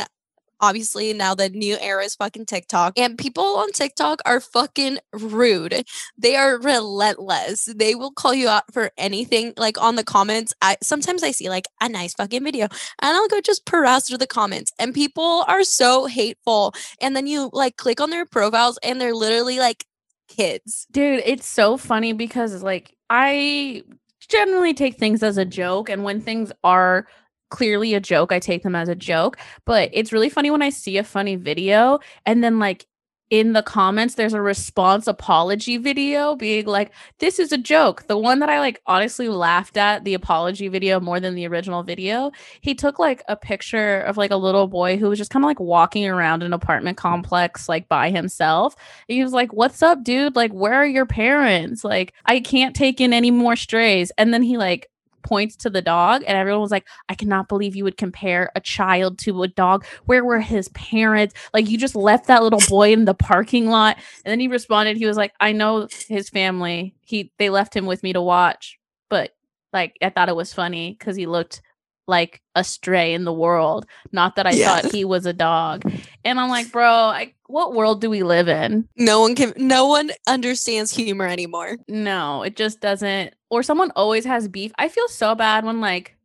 obviously 0.60 1.14
now 1.14 1.36
the 1.36 1.50
new 1.50 1.78
era 1.80 2.04
is 2.04 2.16
fucking 2.16 2.46
TikTok 2.46 2.94
and 2.98 3.18
people 3.18 3.44
on 3.44 3.72
TikTok 3.72 4.22
are 4.26 4.40
fucking 4.40 5.00
rude. 5.14 5.84
They 6.18 6.36
are 6.36 6.60
relentless. 6.60 7.66
They 7.66 7.96
will 7.96 8.12
call 8.12 8.34
you 8.34 8.48
out 8.48 8.64
for 8.74 8.92
anything 8.98 9.54
like 9.58 9.82
on 9.82 9.96
the 9.96 10.04
comments. 10.04 10.54
I 10.62 10.78
sometimes 10.82 11.24
I 11.24 11.32
see 11.32 11.50
like 11.50 11.68
a 11.82 11.90
nice 11.90 12.14
fucking 12.14 12.44
video 12.44 12.66
and 13.02 13.16
I'll 13.16 13.28
go 13.28 13.42
just 13.42 13.66
peruse 13.66 14.08
through 14.08 14.18
the 14.20 14.28
comments 14.28 14.72
and 14.80 14.94
people 14.94 15.46
are 15.48 15.64
so 15.64 16.06
hateful 16.06 16.74
and 17.02 17.16
then 17.16 17.28
you 17.28 17.50
like 17.54 17.78
click 17.78 18.02
on 18.02 18.10
their 18.10 18.26
profiles 18.26 18.80
and 18.84 19.00
they're 19.00 19.16
literally 19.16 19.60
like 19.60 19.86
kids. 20.28 20.88
Dude, 20.92 21.22
it's 21.26 21.48
so 21.48 21.78
funny 21.78 22.14
because 22.14 22.64
like 22.64 22.96
I 23.10 23.84
generally 24.28 24.74
take 24.74 24.98
things 24.98 25.24
as 25.24 25.38
a 25.38 25.46
joke 25.46 25.90
and 25.90 26.04
when 26.04 26.22
things 26.22 26.52
are 26.64 27.08
clearly 27.50 27.94
a 27.94 28.00
joke. 28.00 28.32
I 28.32 28.40
take 28.40 28.64
them 28.64 28.76
as 28.76 28.90
a 28.90 28.96
joke, 28.96 29.38
but 29.66 29.90
it's 29.94 30.14
really 30.14 30.30
funny 30.30 30.52
when 30.52 30.62
I 30.62 30.70
see 30.70 30.98
a 30.98 31.04
funny 31.04 31.36
video 31.36 32.00
and 32.26 32.44
then 32.44 32.60
like 32.60 32.86
in 33.32 33.54
the 33.54 33.64
comments 33.64 34.16
there's 34.16 34.34
a 34.34 34.42
response 34.42 35.08
apology 35.08 35.78
video 35.78 36.36
being 36.36 36.66
like 36.66 36.92
this 37.20 37.40
is 37.40 37.52
a 37.52 37.58
joke. 37.58 38.06
The 38.08 38.18
one 38.18 38.40
that 38.40 38.50
i 38.50 38.60
like 38.60 38.82
honestly 38.86 39.30
laughed 39.30 39.78
at 39.78 40.04
the 40.04 40.14
apology 40.14 40.68
video 40.68 41.00
more 41.00 41.20
than 41.20 41.34
the 41.34 41.48
original 41.48 41.82
video 41.82 42.32
he 42.62 42.76
took 42.76 43.00
like 43.00 43.24
a 43.28 43.36
picture 43.36 44.02
of 44.02 44.18
like 44.18 44.32
a 44.32 44.38
little 44.38 44.68
boy 44.68 44.98
who 44.98 45.10
was 45.10 45.18
just 45.18 45.32
kind 45.32 45.44
of 45.44 45.48
like 45.48 45.60
walking 45.60 46.08
around 46.08 46.44
an 46.44 46.54
apartment 46.54 46.98
complex 46.98 47.68
like 47.68 47.88
by 47.90 48.12
himself. 48.12 48.76
And 49.10 49.16
he 49.16 49.24
was 49.24 49.34
like 49.34 49.52
what's 49.54 49.82
up 49.82 50.04
dude? 50.04 50.36
Like 50.36 50.52
where 50.52 50.76
are 50.76 50.86
your 50.86 51.08
parents? 51.08 51.84
Like 51.84 52.14
i 52.26 52.40
can't 52.40 52.76
take 52.76 53.02
in 53.02 53.12
any 53.12 53.32
more 53.32 53.56
strays. 53.56 54.12
And 54.18 54.34
then 54.34 54.44
he 54.44 54.58
like 54.58 54.90
points 55.26 55.56
to 55.58 55.70
the 55.70 55.82
dog 55.82 56.24
and 56.28 56.38
everyone 56.38 56.62
was 56.62 56.72
like 56.72 56.88
i 57.10 57.16
cannot 57.16 57.48
believe 57.50 57.76
you 57.76 57.84
would 57.84 57.98
compare 57.98 58.52
a 58.56 58.62
child 58.62 59.18
to 59.20 59.44
a 59.44 59.48
dog. 59.48 59.86
Where 60.06 60.24
were 60.24 60.40
his 60.40 60.70
parents? 60.70 61.34
Like 61.54 61.70
you 61.70 61.78
just 61.78 61.96
left 61.96 62.28
that 62.28 62.44
little 62.44 62.62
boy 62.70 62.94
in 62.94 63.06
the 63.06 63.14
parking 63.14 63.68
lot. 63.68 63.98
And 64.24 64.32
then 64.32 64.40
he 64.40 64.48
responded 64.48 64.98
he 64.98 65.06
was 65.06 65.18
like 65.18 65.34
i 65.40 65.52
know 65.52 65.88
his 66.08 66.30
family. 66.30 66.96
He 67.02 67.32
they 67.38 67.50
left 67.50 67.76
him 67.76 67.86
with 67.86 68.04
me 68.04 68.14
to 68.14 68.22
watch 68.22 68.80
but 69.10 69.32
like 69.74 69.96
i 70.02 70.10
thought 70.10 70.30
it 70.30 70.36
was 70.36 70.54
funny 70.54 70.96
because 70.98 71.16
he 71.16 71.26
looked 71.26 71.62
like 72.08 72.42
a 72.56 72.64
stray 72.64 73.14
in 73.14 73.24
the 73.24 73.34
world. 73.34 73.86
Not 74.12 74.36
that 74.36 74.48
I 74.48 74.52
yeah. 74.52 74.82
thought 74.82 74.92
he 74.92 75.06
was 75.06 75.26
a 75.26 75.34
dog. 75.34 75.84
And 76.24 76.40
I'm 76.40 76.50
like, 76.50 76.72
bro, 76.72 76.90
I, 76.90 77.34
what 77.48 77.74
world 77.74 78.02
do 78.02 78.10
we 78.10 78.24
live 78.24 78.48
in? 78.48 78.88
No 78.96 79.22
one 79.22 79.36
can, 79.36 79.54
no 79.58 79.88
one 79.88 80.12
understands 80.28 80.92
humor 80.92 81.26
anymore. 81.26 81.78
No, 81.88 82.44
it 82.44 82.56
just 82.56 82.82
doesn't. 82.82 83.34
Or 83.50 83.64
someone 83.64 83.92
always 83.96 84.26
has 84.26 84.48
beef. 84.48 84.72
I 84.78 84.90
feel 84.90 85.08
so 85.08 85.36
bad 85.36 85.66
when 85.66 85.82
like 85.82 86.16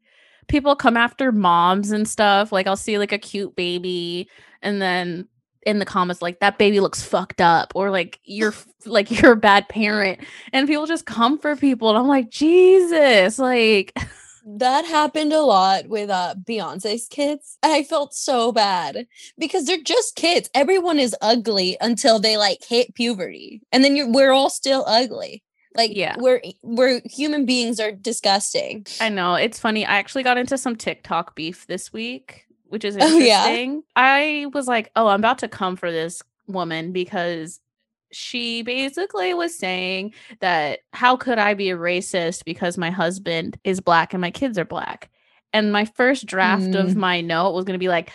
people 0.49 0.77
come 0.77 0.97
after 0.97 1.33
moms 1.33 1.91
and 1.91 2.09
stuff. 2.09 2.53
Like 2.53 2.67
I'll 2.67 2.77
see 2.77 2.99
like 2.99 3.13
a 3.13 3.19
cute 3.19 3.57
baby 3.57 4.29
and 4.63 4.81
then 4.81 5.29
in 5.67 5.79
the 5.79 5.85
comments 5.85 6.23
like 6.23 6.41
that 6.41 6.57
baby 6.57 6.81
looks 6.81 7.03
fucked 7.03 7.41
up 7.41 7.73
or 7.75 7.91
like 7.91 8.19
you're 8.25 8.55
like 8.87 9.11
you're 9.11 9.33
a 9.33 9.37
bad 9.37 9.69
parent 9.69 10.21
and 10.53 10.67
people 10.67 10.87
just 10.87 11.05
come 11.05 11.39
for 11.39 11.55
people 11.55 11.91
and 11.91 11.99
I'm 11.99 12.09
like 12.09 12.31
Jesus 12.31 13.39
like 13.39 13.95
that 14.59 14.85
happened 14.85 15.33
a 15.33 15.41
lot 15.41 15.89
with 15.89 16.11
uh 16.11 16.35
Beyonce's 16.45 17.07
kids. 17.09 17.59
I 17.63 17.83
felt 17.83 18.15
so 18.15 18.53
bad 18.53 19.07
because 19.39 19.67
they're 19.67 19.83
just 19.83 20.17
kids. 20.17 20.51
Everyone 20.55 20.99
is 20.99 21.15
ugly 21.21 21.77
until 21.81 22.19
they 22.19 22.37
like 22.37 22.65
hit 22.65 22.95
puberty. 22.95 23.61
And 23.73 23.85
then 23.85 23.97
you're 23.97 24.11
we're 24.11 24.33
all 24.33 24.51
still 24.51 24.85
ugly. 24.87 25.43
Like 25.77 25.95
yeah, 25.95 26.17
we're 26.19 26.41
we're 26.63 27.01
human 27.05 27.47
beings 27.47 27.79
are 27.79 27.93
disgusting. 27.93 28.87
I 29.01 29.09
know. 29.09 29.35
It's 29.35 29.59
funny. 29.59 29.87
I 29.87 29.99
actually 29.99 30.25
got 30.25 30.39
into 30.39 30.59
some 30.59 30.75
TikTok 30.75 31.37
beef 31.37 31.67
this 31.69 31.93
week, 31.93 32.47
which 32.69 32.85
is 32.85 32.97
interesting. 32.97 33.71
Oh, 33.71 33.75
yeah? 33.75 33.83
I 33.97 34.47
was 34.53 34.67
like, 34.67 34.91
oh, 34.97 35.07
I'm 35.07 35.21
about 35.21 35.39
to 35.39 35.49
come 35.49 35.77
for 35.77 35.93
this 35.93 36.23
woman 36.49 36.91
because 36.91 37.61
she 38.13 38.63
basically 38.63 39.35
was 39.35 39.57
saying 39.57 40.15
that 40.41 40.81
how 40.93 41.17
could 41.17 41.39
I 41.39 41.55
be 41.55 41.71
a 41.71 41.77
racist 41.77 42.45
because 42.45 42.79
my 42.79 42.91
husband 42.91 43.59
is 43.65 43.81
black 43.81 44.13
and 44.13 44.21
my 44.21 44.31
kids 44.31 44.59
are 44.59 44.65
black? 44.65 45.11
And 45.53 45.73
my 45.73 45.85
first 45.85 46.27
draft 46.27 46.63
mm. 46.63 46.79
of 46.79 46.97
my 46.97 47.21
note 47.21 47.53
was 47.53 47.65
going 47.65 47.75
to 47.75 47.83
be 47.83 47.89
like, 47.89 48.13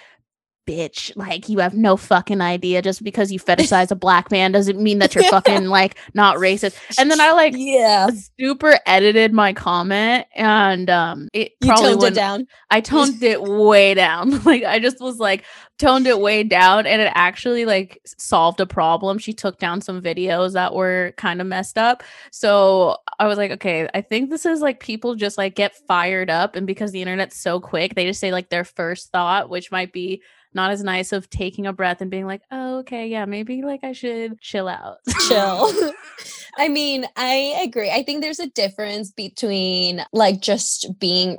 bitch, 0.65 1.15
like 1.15 1.50
you 1.50 1.60
have 1.60 1.74
no 1.74 1.98
fucking 1.98 2.41
idea. 2.41 2.81
Just 2.81 3.03
because 3.03 3.31
you 3.31 3.39
fetishize 3.39 3.91
a 3.91 3.95
black 3.95 4.31
man 4.31 4.51
doesn't 4.51 4.79
mean 4.79 5.00
that 5.00 5.15
you're 5.15 5.24
fucking 5.25 5.65
like 5.67 5.95
not 6.13 6.38
racist. 6.38 6.77
And 6.98 7.10
then 7.10 7.22
I 7.22 7.31
like 7.31 7.53
yeah 7.55 8.10
super 8.39 8.79
edited 8.86 9.34
my 9.34 9.53
comment 9.53 10.25
and 10.36 10.89
um 10.89 11.29
it 11.34 11.53
you 11.62 11.67
probably 11.67 11.91
toned 11.91 12.03
it 12.03 12.13
down. 12.13 12.48
I 12.69 12.81
toned 12.81 13.22
it 13.24 13.41
way 13.41 13.93
down. 13.93 14.41
Like 14.45 14.63
I 14.63 14.79
just 14.79 15.01
was 15.01 15.17
like 15.17 15.43
toned 15.79 16.07
it 16.07 16.19
way 16.19 16.43
down 16.43 16.86
and 16.86 17.01
it 17.01 17.12
actually 17.15 17.65
like 17.65 18.00
solved 18.05 18.60
a 18.60 18.65
problem. 18.65 19.17
She 19.17 19.34
took 19.34 19.57
down 19.60 19.81
some 19.81 20.01
videos 20.01 20.53
that 20.53 20.74
were 20.74 21.13
kind 21.17 21.41
of 21.41 21.48
messed 21.48 21.77
up. 21.77 22.03
So 22.31 22.98
I 23.17 23.27
was 23.27 23.38
like, 23.38 23.51
okay, 23.51 23.89
I 23.93 24.01
think 24.01 24.29
this 24.29 24.45
is 24.45 24.62
like 24.62 24.79
people 24.79 25.15
just 25.15 25.38
like 25.38 25.55
get 25.55 25.75
fired 25.88 26.29
up 26.29 26.55
and 26.55 26.67
because 26.67 26.91
the 26.91 27.01
internet's 27.01 27.38
so 27.38 27.60
quick, 27.60 27.95
they 27.95 28.05
just 28.05 28.19
say 28.19 28.31
like 28.31 28.50
their 28.50 28.63
first 28.63 29.12
thought, 29.12 29.50
which 29.50 29.72
might 29.72 29.91
be 29.91 30.22
not 30.56 30.72
as 30.72 30.84
nice 30.84 31.12
of 31.12 31.30
taking 31.30 31.68
a 31.68 31.74
breath 31.74 32.02
and 32.02 32.10
being 32.10 32.26
like, 32.26 32.42
oh, 32.52 32.80
okay, 32.80 33.08
yeah, 33.08 33.26
maybe 33.26 33.62
like 33.62 33.84
I 33.84 33.92
should 33.92 34.40
chill 34.40 34.68
out. 34.68 34.98
Chill. 35.28 35.94
I 36.58 36.70
mean, 36.70 37.06
I 37.16 37.62
agree. 37.64 37.92
I 37.92 38.04
think 38.04 38.22
there's 38.22 38.40
a 38.40 38.50
difference 38.50 39.12
between 39.12 40.04
like 40.14 40.42
just 40.42 40.98
being 41.00 41.38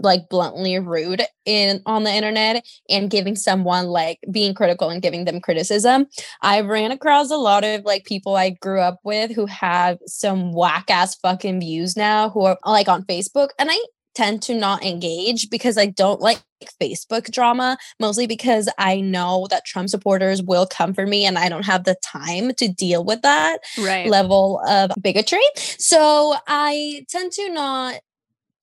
like 0.00 0.28
bluntly 0.28 0.78
rude 0.78 1.22
in 1.44 1.80
on 1.86 2.04
the 2.04 2.10
internet 2.10 2.66
and 2.90 3.10
giving 3.10 3.34
someone 3.34 3.86
like 3.86 4.18
being 4.30 4.54
critical 4.54 4.90
and 4.90 5.00
giving 5.00 5.24
them 5.24 5.40
criticism. 5.40 6.06
I 6.42 6.60
ran 6.60 6.90
across 6.90 7.30
a 7.30 7.36
lot 7.36 7.64
of 7.64 7.84
like 7.84 8.04
people 8.04 8.36
I 8.36 8.50
grew 8.50 8.80
up 8.80 9.00
with 9.04 9.34
who 9.34 9.46
have 9.46 9.98
some 10.06 10.52
whack 10.52 10.90
ass 10.90 11.14
fucking 11.16 11.60
views 11.60 11.96
now 11.96 12.28
who 12.30 12.44
are 12.44 12.58
like 12.66 12.88
on 12.88 13.04
Facebook 13.04 13.50
and 13.58 13.70
I 13.70 13.78
tend 14.16 14.42
to 14.42 14.54
not 14.54 14.82
engage 14.82 15.50
because 15.50 15.76
I 15.76 15.86
don't 15.86 16.20
like 16.20 16.40
Facebook 16.80 17.30
drama, 17.30 17.76
mostly 18.00 18.26
because 18.26 18.68
I 18.78 19.00
know 19.00 19.46
that 19.50 19.66
Trump 19.66 19.90
supporters 19.90 20.42
will 20.42 20.66
come 20.66 20.94
for 20.94 21.06
me 21.06 21.26
and 21.26 21.38
I 21.38 21.48
don't 21.48 21.66
have 21.66 21.84
the 21.84 21.96
time 22.02 22.54
to 22.54 22.66
deal 22.66 23.04
with 23.04 23.22
that 23.22 23.58
right. 23.78 24.08
level 24.08 24.60
of 24.66 24.90
bigotry. 25.00 25.44
So 25.54 26.34
I 26.48 27.04
tend 27.10 27.32
to 27.32 27.50
not 27.50 28.00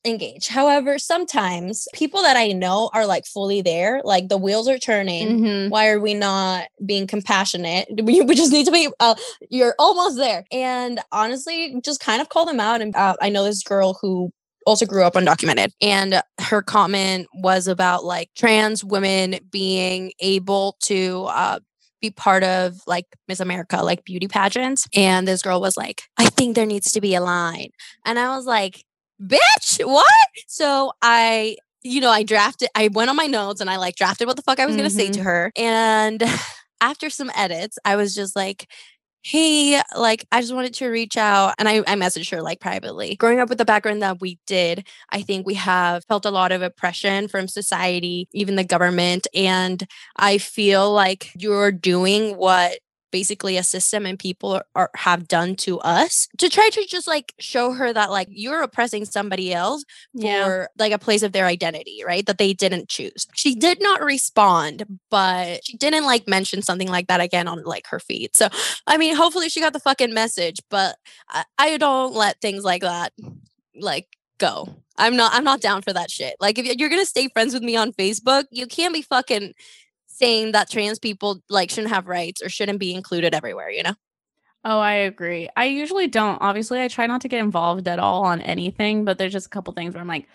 engage. 0.06 0.48
However, 0.48 0.98
sometimes 1.00 1.88
people 1.94 2.24
that 2.24 2.36
I 2.36 2.48
know 2.48 2.90
are 2.94 3.06
like 3.06 3.26
fully 3.26 3.62
there, 3.62 4.02
like 4.04 4.28
the 4.28 4.38
wheels 4.38 4.68
are 4.68 4.80
turning. 4.80 5.40
Mm-hmm. 5.40 5.70
Why 5.70 5.90
are 5.90 6.00
we 6.00 6.14
not 6.14 6.68
being 6.86 7.08
compassionate? 7.08 7.88
We, 8.04 8.22
we 8.22 8.36
just 8.36 8.52
need 8.52 8.66
to 8.66 8.72
be, 8.72 8.90
uh, 9.00 9.16
you're 9.50 9.76
almost 9.80 10.18
there. 10.18 10.44
And 10.52 11.00
honestly, 11.14 11.80
just 11.86 12.02
kind 12.02 12.22
of 12.22 12.28
call 12.28 12.46
them 12.46 12.60
out. 12.60 12.82
And 12.82 12.94
uh, 12.96 13.16
I 13.22 13.30
know 13.30 13.46
this 13.46 13.64
girl 13.64 13.98
who 14.02 14.34
also 14.66 14.86
grew 14.86 15.04
up 15.04 15.14
undocumented. 15.14 15.70
And 15.82 16.22
her 16.40 16.62
comment 16.62 17.28
was 17.34 17.68
about 17.68 18.04
like 18.04 18.30
trans 18.36 18.84
women 18.84 19.40
being 19.52 20.12
able 20.20 20.78
to 20.84 21.26
uh, 21.30 21.60
be 22.02 22.12
part 22.12 22.44
of 22.44 22.82
like 22.86 23.06
Miss 23.28 23.40
America, 23.40 23.78
like 23.84 24.04
beauty 24.04 24.28
pageants. 24.28 24.88
And 24.94 25.28
this 25.28 25.42
girl 25.42 25.62
was 25.62 25.78
like, 25.78 26.04
I 26.18 26.26
think 26.26 26.56
there 26.56 26.66
needs 26.66 26.92
to 26.92 27.02
be 27.02 27.16
a 27.16 27.22
line. 27.22 27.70
And 28.06 28.20
I 28.20 28.36
was 28.36 28.46
like, 28.46 28.84
bitch, 29.22 29.84
what? 29.86 30.06
So 30.48 30.92
I, 31.02 31.58
you 31.82 32.02
know, 32.02 32.12
I 32.12 32.24
drafted, 32.24 32.70
I 32.76 32.90
went 32.90 33.10
on 33.10 33.16
my 33.16 33.28
notes 33.28 33.62
and 33.62 33.70
I 33.70 33.78
like 33.78 33.96
drafted 33.96 34.28
what 34.28 34.36
the 34.36 34.42
fuck 34.42 34.60
I 34.60 34.66
was 34.66 34.74
mm-hmm. 34.74 34.80
going 34.80 34.90
to 34.90 34.96
say 34.96 35.12
to 35.12 35.24
her. 35.24 35.52
And 35.56 36.24
after 36.82 37.10
some 37.10 37.32
edits, 37.36 37.78
I 37.86 37.96
was 37.96 38.14
just 38.14 38.36
like, 38.36 38.68
hey, 39.24 39.82
like, 39.96 40.26
I 40.32 40.42
just 40.42 40.54
wanted 40.54 40.74
to 40.76 40.88
reach 40.90 41.16
out. 41.18 41.54
And 41.58 41.70
I, 41.70 41.78
I 41.80 41.96
messaged 41.96 42.30
her 42.32 42.42
like 42.42 42.60
privately. 42.60 43.16
Growing 43.16 43.40
up 43.40 43.48
with 43.50 43.58
the 43.58 43.66
background 43.66 44.02
that 44.02 44.20
we 44.20 44.38
did, 44.46 44.86
I 45.12 45.22
think 45.22 45.46
we 45.48 45.54
have 45.54 46.04
felt 46.06 46.26
a 46.26 46.32
lot 46.32 46.52
of 46.52 46.62
oppression 46.62 47.28
from 47.30 47.48
society, 47.48 48.28
even 48.34 48.56
the 48.58 48.66
government. 48.66 49.28
And 49.34 49.84
I 50.18 50.38
feel 50.40 50.92
like 50.92 51.32
you're 51.38 51.72
doing 51.72 52.36
what 52.36 52.80
basically 53.14 53.58
a 53.58 53.64
system 53.64 54.08
and 54.08 54.18
people 54.18 54.54
are, 54.54 54.66
are, 54.76 54.90
have 54.96 55.28
done 55.28 55.56
to 55.56 55.80
us 55.82 56.28
to 56.40 56.50
try 56.50 56.68
to 56.70 56.84
just 56.88 57.08
like 57.08 57.32
show 57.40 57.72
her 57.72 57.94
that 57.94 58.10
like 58.10 58.28
you're 58.32 58.64
oppressing 58.64 59.06
somebody 59.06 59.54
else 59.54 59.86
yeah. 60.16 60.44
for 60.44 60.70
like 60.80 60.92
a 60.92 60.98
place 60.98 61.22
of 61.22 61.32
their 61.32 61.46
identity 61.46 62.04
right 62.06 62.26
that 62.26 62.40
they 62.40 62.54
didn't 62.54 62.90
choose. 62.90 63.28
She 63.36 63.54
did 63.54 63.80
not 63.82 64.02
respond 64.02 64.84
but 65.12 65.64
she 65.64 65.78
didn't 65.78 66.06
like 66.06 66.28
mention 66.28 66.64
something 66.64 66.90
like 66.90 67.06
that 67.08 67.22
again 67.22 67.48
on 67.48 67.64
like 67.64 67.86
her 67.88 68.00
feed. 68.00 68.36
So 68.36 68.50
i 68.88 68.98
mean 68.98 69.16
hopefully 69.16 69.48
she 69.48 69.62
got 69.62 69.74
the 69.74 69.80
fucking 69.80 70.14
message 70.14 70.60
but 70.72 70.98
I, 71.30 71.46
I 71.60 71.78
don't 71.78 72.16
let 72.16 72.42
things 72.42 72.64
like 72.64 72.82
that 72.82 73.14
like 73.80 74.08
go. 74.40 74.68
I'm 74.98 75.16
not 75.16 75.34
i'm 75.36 75.44
not 75.44 75.62
down 75.62 75.84
for 75.84 75.94
that 75.94 76.10
shit. 76.10 76.36
Like 76.40 76.58
if 76.58 76.66
you're 76.66 76.90
gonna 76.90 77.06
stay 77.06 77.30
friends 77.30 77.54
with 77.54 77.62
me 77.62 77.76
on 77.76 77.94
facebook 77.94 78.46
you 78.50 78.66
can't 78.66 78.94
be 78.94 79.04
fucking 79.04 79.54
saying 80.14 80.52
that 80.54 80.70
trans 80.70 81.00
people 81.00 81.42
like 81.50 81.70
shouldn't 81.70 81.94
have 81.94 82.08
rights 82.08 82.42
or 82.42 82.50
shouldn't 82.50 82.80
be 82.80 82.94
included 82.94 83.34
everywhere, 83.34 83.70
you 83.72 83.84
know? 83.84 83.94
Oh, 84.66 84.80
I 84.80 84.94
agree. 84.94 85.50
I 85.58 85.66
usually 85.66 86.08
don't. 86.08 86.38
Obviously, 86.42 86.82
I 86.82 86.88
try 86.88 87.06
not 87.06 87.22
to 87.22 87.28
get 87.28 87.40
involved 87.42 87.88
at 87.88 88.00
all 88.00 88.24
on 88.24 88.42
anything, 88.42 89.04
but 89.04 89.18
there's 89.18 89.34
just 89.34 89.48
a 89.48 89.50
couple 89.50 89.74
things 89.74 89.94
where 89.94 90.02
I'm 90.02 90.08
like, 90.08 90.28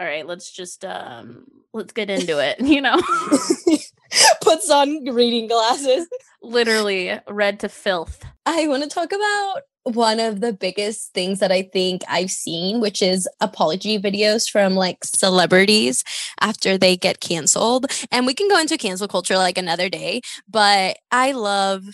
all 0.00 0.06
right, 0.06 0.26
let's 0.26 0.50
just 0.50 0.84
um 0.84 1.44
let's 1.74 1.92
get 1.92 2.10
into 2.10 2.38
it, 2.38 2.60
you 2.66 2.80
know. 2.80 3.00
Puts 4.42 4.70
on 4.70 5.04
reading 5.04 5.46
glasses. 5.46 6.08
Literally 6.42 7.20
read 7.28 7.60
to 7.60 7.68
filth. 7.68 8.24
I 8.46 8.66
want 8.66 8.82
to 8.82 8.88
talk 8.88 9.12
about 9.12 9.62
one 9.84 10.18
of 10.18 10.40
the 10.40 10.52
biggest 10.52 11.12
things 11.14 11.38
that 11.38 11.52
I 11.52 11.62
think 11.62 12.02
I've 12.08 12.30
seen, 12.30 12.80
which 12.80 13.02
is 13.02 13.28
apology 13.40 13.98
videos 13.98 14.50
from 14.50 14.74
like 14.74 15.04
celebrities 15.04 16.02
after 16.40 16.76
they 16.76 16.96
get 16.96 17.20
canceled. 17.20 17.86
And 18.10 18.26
we 18.26 18.34
can 18.34 18.48
go 18.48 18.58
into 18.58 18.76
cancel 18.78 19.06
culture 19.06 19.36
like 19.36 19.58
another 19.58 19.88
day, 19.88 20.22
but 20.48 20.96
I 21.12 21.32
love 21.32 21.84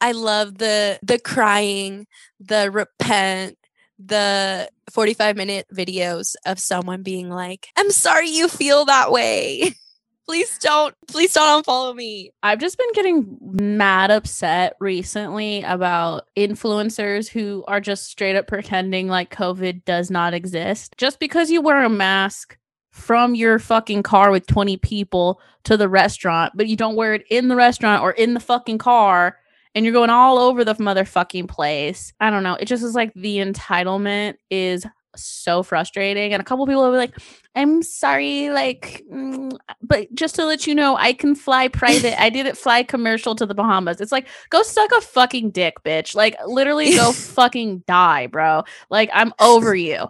I 0.00 0.12
love 0.12 0.58
the 0.58 0.98
the 1.02 1.18
crying, 1.18 2.06
the 2.38 2.70
repent, 2.70 3.58
the 4.06 4.68
45 4.90 5.36
minute 5.36 5.66
videos 5.72 6.34
of 6.46 6.58
someone 6.58 7.02
being 7.02 7.28
like, 7.28 7.68
I'm 7.76 7.90
sorry 7.90 8.28
you 8.28 8.48
feel 8.48 8.84
that 8.86 9.12
way. 9.12 9.74
please 10.30 10.58
don't, 10.58 10.94
please 11.08 11.32
don't 11.32 11.64
unfollow 11.64 11.92
me. 11.92 12.30
I've 12.44 12.60
just 12.60 12.78
been 12.78 12.92
getting 12.92 13.36
mad 13.40 14.12
upset 14.12 14.76
recently 14.78 15.62
about 15.64 16.28
influencers 16.36 17.28
who 17.28 17.64
are 17.66 17.80
just 17.80 18.06
straight 18.06 18.36
up 18.36 18.46
pretending 18.46 19.08
like 19.08 19.34
COVID 19.34 19.84
does 19.84 20.08
not 20.08 20.32
exist. 20.32 20.94
Just 20.98 21.18
because 21.18 21.50
you 21.50 21.60
wear 21.60 21.82
a 21.82 21.88
mask 21.88 22.56
from 22.90 23.34
your 23.34 23.58
fucking 23.58 24.04
car 24.04 24.30
with 24.30 24.46
20 24.46 24.76
people 24.76 25.40
to 25.64 25.76
the 25.76 25.88
restaurant, 25.88 26.52
but 26.54 26.68
you 26.68 26.76
don't 26.76 26.94
wear 26.94 27.14
it 27.14 27.24
in 27.28 27.48
the 27.48 27.56
restaurant 27.56 28.00
or 28.00 28.12
in 28.12 28.34
the 28.34 28.40
fucking 28.40 28.78
car 28.78 29.36
and 29.74 29.84
you're 29.84 29.94
going 29.94 30.10
all 30.10 30.38
over 30.38 30.64
the 30.64 30.74
motherfucking 30.74 31.48
place. 31.48 32.12
I 32.20 32.30
don't 32.30 32.42
know. 32.42 32.54
It 32.54 32.66
just 32.66 32.82
is 32.82 32.94
like 32.94 33.12
the 33.14 33.38
entitlement 33.38 34.34
is 34.50 34.86
so 35.16 35.62
frustrating. 35.62 36.32
And 36.32 36.40
a 36.40 36.44
couple 36.44 36.66
people 36.66 36.82
will 36.82 36.92
be 36.92 36.98
like, 36.98 37.16
I'm 37.54 37.82
sorry, 37.82 38.50
like, 38.50 39.02
mm, 39.12 39.56
but 39.82 40.12
just 40.14 40.36
to 40.36 40.44
let 40.44 40.66
you 40.66 40.74
know, 40.74 40.96
I 40.96 41.12
can 41.12 41.34
fly 41.34 41.68
private. 41.68 42.20
I 42.20 42.30
didn't 42.30 42.56
fly 42.56 42.82
commercial 42.82 43.34
to 43.36 43.46
the 43.46 43.54
Bahamas. 43.54 44.00
It's 44.00 44.12
like, 44.12 44.28
go 44.50 44.62
suck 44.62 44.90
a 44.92 45.00
fucking 45.00 45.50
dick, 45.50 45.82
bitch. 45.84 46.14
Like, 46.14 46.36
literally 46.46 46.94
go 46.94 47.12
fucking 47.12 47.84
die, 47.86 48.26
bro. 48.28 48.64
Like, 48.88 49.10
I'm 49.12 49.32
over 49.40 49.74
you. 49.74 50.06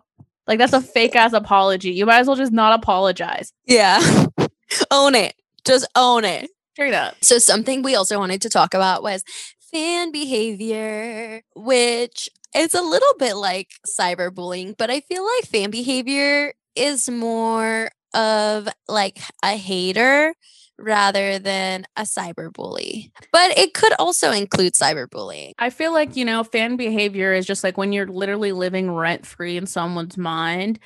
Like, 0.47 0.59
that's 0.59 0.73
a 0.73 0.81
fake 0.81 1.17
ass 1.17 1.33
apology. 1.33 1.93
You 1.93 2.07
might 2.07 2.19
as 2.19 2.27
well 2.27 2.37
just 2.37 2.53
not 2.53 2.79
apologize. 2.79 3.53
Yeah. 3.67 4.27
own 4.91 5.15
it. 5.15 5.35
Just 5.65 5.87
own 5.95 6.25
it. 6.25 6.51
Straight 6.81 6.95
up. 6.95 7.15
So, 7.21 7.39
something 7.39 7.83
we 7.83 7.95
also 7.95 8.19
wanted 8.19 8.41
to 8.41 8.49
talk 8.49 8.73
about 8.73 9.03
was 9.03 9.23
fan 9.71 10.13
behavior, 10.13 11.43
which 11.55 12.31
is 12.57 12.73
a 12.73 12.81
little 12.81 13.13
bit 13.19 13.35
like 13.35 13.69
cyberbullying, 13.87 14.79
but 14.79 14.89
I 14.89 15.01
feel 15.01 15.23
like 15.23 15.45
fan 15.45 15.71
behavior 15.71 16.55
is 16.75 17.11
more 17.11 17.91
of 18.15 18.67
like 18.89 19.19
a 19.45 19.59
hater 19.59 20.33
rather 20.79 21.39
than 21.39 21.85
a 21.99 22.05
cyberbully. 22.05 23.11
But 23.31 23.59
it 23.59 23.75
could 23.75 23.93
also 23.99 24.31
include 24.31 24.73
cyberbullying. 24.73 25.53
I 25.59 25.69
feel 25.69 25.93
like, 25.93 26.17
you 26.17 26.25
know, 26.25 26.45
fan 26.45 26.77
behavior 26.77 27.35
is 27.35 27.45
just 27.45 27.63
like 27.63 27.77
when 27.77 27.93
you're 27.93 28.07
literally 28.07 28.53
living 28.53 28.91
rent 28.91 29.27
free 29.27 29.59
in 29.59 29.67
someone's 29.67 30.17
mind. 30.17 30.79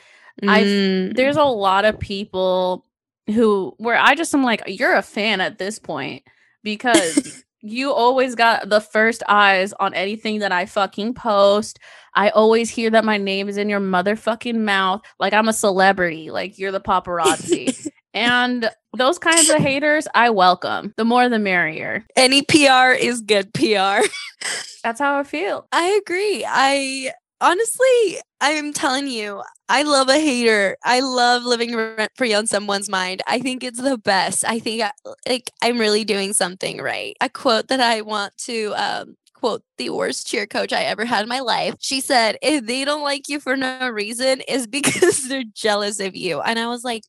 Mm. 0.42 1.10
I 1.12 1.14
there's 1.14 1.36
a 1.36 1.44
lot 1.44 1.84
of 1.84 2.00
people 2.00 2.84
who 3.26 3.74
where 3.78 3.96
I 3.96 4.14
just 4.14 4.34
am 4.34 4.42
like, 4.42 4.62
you're 4.66 4.94
a 4.94 5.02
fan 5.02 5.40
at 5.40 5.58
this 5.58 5.78
point 5.78 6.22
because 6.62 7.44
you 7.62 7.92
always 7.92 8.34
got 8.34 8.68
the 8.68 8.80
first 8.80 9.22
eyes 9.28 9.72
on 9.80 9.94
anything 9.94 10.40
that 10.40 10.52
I 10.52 10.66
fucking 10.66 11.14
post. 11.14 11.78
I 12.14 12.28
always 12.30 12.70
hear 12.70 12.90
that 12.90 13.04
my 13.04 13.16
name 13.16 13.48
is 13.48 13.56
in 13.56 13.68
your 13.68 13.80
motherfucking 13.80 14.56
mouth. 14.56 15.02
Like 15.18 15.32
I'm 15.32 15.48
a 15.48 15.52
celebrity. 15.52 16.30
Like 16.30 16.58
you're 16.58 16.72
the 16.72 16.80
paparazzi. 16.80 17.88
and 18.14 18.70
those 18.96 19.18
kinds 19.18 19.48
of 19.48 19.56
haters, 19.56 20.06
I 20.14 20.30
welcome. 20.30 20.92
The 20.96 21.04
more 21.04 21.28
the 21.28 21.38
merrier. 21.38 22.04
Any 22.16 22.42
PR 22.42 22.92
is 22.92 23.22
good 23.22 23.52
PR. 23.54 24.06
That's 24.84 25.00
how 25.00 25.18
I 25.18 25.22
feel. 25.22 25.66
I 25.72 26.00
agree. 26.04 26.44
I 26.46 27.12
honestly, 27.44 28.18
I'm 28.40 28.72
telling 28.72 29.06
you, 29.06 29.42
I 29.68 29.82
love 29.82 30.08
a 30.08 30.18
hater. 30.18 30.76
I 30.82 31.00
love 31.00 31.44
living 31.44 31.76
rent 31.76 32.10
free 32.16 32.32
on 32.32 32.46
someone's 32.46 32.88
mind. 32.88 33.22
I 33.26 33.38
think 33.38 33.62
it's 33.62 33.80
the 33.80 33.98
best. 33.98 34.44
I 34.46 34.58
think 34.58 34.82
I, 34.82 34.92
like 35.28 35.50
I'm 35.62 35.78
really 35.78 36.04
doing 36.04 36.32
something 36.32 36.78
right. 36.78 37.16
A 37.20 37.28
quote 37.28 37.68
that 37.68 37.80
I 37.80 38.00
want 38.00 38.36
to 38.46 38.72
um, 38.76 39.16
quote 39.34 39.62
the 39.76 39.90
worst 39.90 40.26
cheer 40.26 40.46
coach 40.46 40.72
I 40.72 40.84
ever 40.84 41.04
had 41.04 41.22
in 41.22 41.28
my 41.28 41.40
life. 41.40 41.74
She 41.80 42.00
said, 42.00 42.38
"If 42.40 42.66
they 42.66 42.84
don't 42.84 43.02
like 43.02 43.28
you 43.28 43.40
for 43.40 43.56
no 43.56 43.88
reason, 43.90 44.40
is 44.42 44.66
because 44.78 45.28
they're 45.28 45.44
jealous 45.54 46.00
of 46.00 46.16
you." 46.16 46.40
And 46.40 46.58
I 46.58 46.68
was 46.68 46.82
like, 46.82 47.02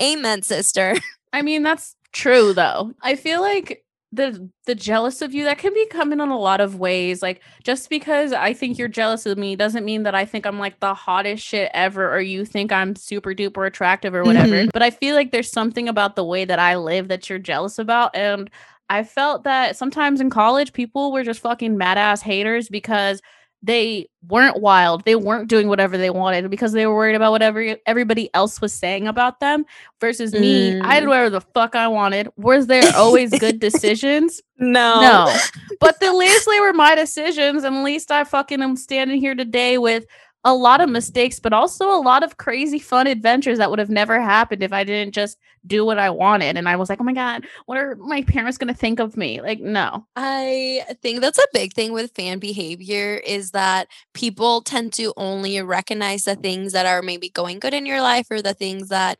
"Amen, 0.00 0.42
sister." 0.42 0.94
I 1.32 1.42
mean, 1.42 1.62
that's 1.64 1.96
true 2.12 2.52
though. 2.52 2.92
I 3.02 3.16
feel 3.16 3.40
like 3.40 3.81
the 4.12 4.48
the 4.66 4.74
jealous 4.74 5.22
of 5.22 5.32
you 5.32 5.44
that 5.44 5.56
can 5.56 5.72
be 5.72 5.86
coming 5.86 6.20
in 6.20 6.28
a 6.28 6.38
lot 6.38 6.60
of 6.60 6.78
ways 6.78 7.22
like 7.22 7.40
just 7.64 7.88
because 7.88 8.32
i 8.32 8.52
think 8.52 8.78
you're 8.78 8.86
jealous 8.86 9.24
of 9.24 9.38
me 9.38 9.56
doesn't 9.56 9.86
mean 9.86 10.02
that 10.02 10.14
i 10.14 10.24
think 10.24 10.44
i'm 10.44 10.58
like 10.58 10.78
the 10.80 10.92
hottest 10.92 11.42
shit 11.42 11.70
ever 11.72 12.12
or 12.14 12.20
you 12.20 12.44
think 12.44 12.70
i'm 12.70 12.94
super 12.94 13.34
duper 13.34 13.66
attractive 13.66 14.14
or 14.14 14.22
whatever 14.22 14.54
mm-hmm. 14.54 14.70
but 14.72 14.82
i 14.82 14.90
feel 14.90 15.14
like 15.14 15.32
there's 15.32 15.50
something 15.50 15.88
about 15.88 16.14
the 16.14 16.24
way 16.24 16.44
that 16.44 16.58
i 16.58 16.76
live 16.76 17.08
that 17.08 17.28
you're 17.30 17.38
jealous 17.38 17.78
about 17.78 18.14
and 18.14 18.50
i 18.90 19.02
felt 19.02 19.44
that 19.44 19.76
sometimes 19.76 20.20
in 20.20 20.28
college 20.28 20.74
people 20.74 21.10
were 21.10 21.24
just 21.24 21.40
fucking 21.40 21.78
mad 21.78 21.96
ass 21.96 22.20
haters 22.20 22.68
because 22.68 23.22
they 23.62 24.08
weren't 24.28 24.60
wild. 24.60 25.04
They 25.04 25.14
weren't 25.14 25.48
doing 25.48 25.68
whatever 25.68 25.96
they 25.96 26.10
wanted 26.10 26.50
because 26.50 26.72
they 26.72 26.86
were 26.86 26.94
worried 26.94 27.14
about 27.14 27.30
whatever 27.30 27.76
everybody 27.86 28.28
else 28.34 28.60
was 28.60 28.72
saying 28.72 29.06
about 29.06 29.38
them. 29.40 29.64
Versus 30.00 30.32
mm. 30.32 30.40
me, 30.40 30.80
I 30.80 30.98
did 30.98 31.08
whatever 31.08 31.30
the 31.30 31.40
fuck 31.40 31.76
I 31.76 31.86
wanted. 31.86 32.28
Was 32.36 32.66
there 32.66 32.90
always 32.96 33.30
good 33.38 33.60
decisions? 33.60 34.40
No. 34.58 35.00
No. 35.00 35.36
But 35.78 36.02
at 36.02 36.14
least 36.14 36.46
they 36.50 36.60
were 36.60 36.72
my 36.72 36.94
decisions. 36.94 37.62
And 37.62 37.76
at 37.76 37.84
least 37.84 38.10
I 38.10 38.24
fucking 38.24 38.62
am 38.62 38.76
standing 38.76 39.20
here 39.20 39.34
today 39.34 39.78
with 39.78 40.06
a 40.44 40.54
lot 40.54 40.80
of 40.80 40.88
mistakes, 40.90 41.38
but 41.38 41.52
also 41.52 41.88
a 41.88 42.02
lot 42.02 42.22
of 42.22 42.36
crazy 42.36 42.78
fun 42.78 43.06
adventures 43.06 43.58
that 43.58 43.70
would 43.70 43.78
have 43.78 43.90
never 43.90 44.20
happened 44.20 44.62
if 44.62 44.72
I 44.72 44.82
didn't 44.82 45.14
just 45.14 45.38
do 45.64 45.84
what 45.84 45.98
I 45.98 46.10
wanted. 46.10 46.56
And 46.56 46.68
I 46.68 46.74
was 46.74 46.88
like, 46.88 47.00
oh 47.00 47.04
my 47.04 47.12
God, 47.12 47.46
what 47.66 47.78
are 47.78 47.94
my 47.96 48.22
parents 48.22 48.58
going 48.58 48.72
to 48.72 48.78
think 48.78 48.98
of 48.98 49.16
me? 49.16 49.40
Like, 49.40 49.60
no. 49.60 50.04
I 50.16 50.84
think 51.00 51.20
that's 51.20 51.38
a 51.38 51.46
big 51.52 51.72
thing 51.72 51.92
with 51.92 52.12
fan 52.16 52.40
behavior 52.40 53.20
is 53.24 53.52
that 53.52 53.86
people 54.14 54.62
tend 54.62 54.92
to 54.94 55.12
only 55.16 55.62
recognize 55.62 56.24
the 56.24 56.34
things 56.34 56.72
that 56.72 56.86
are 56.86 57.02
maybe 57.02 57.28
going 57.28 57.60
good 57.60 57.74
in 57.74 57.86
your 57.86 58.00
life 58.00 58.26
or 58.30 58.42
the 58.42 58.54
things 58.54 58.88
that 58.88 59.18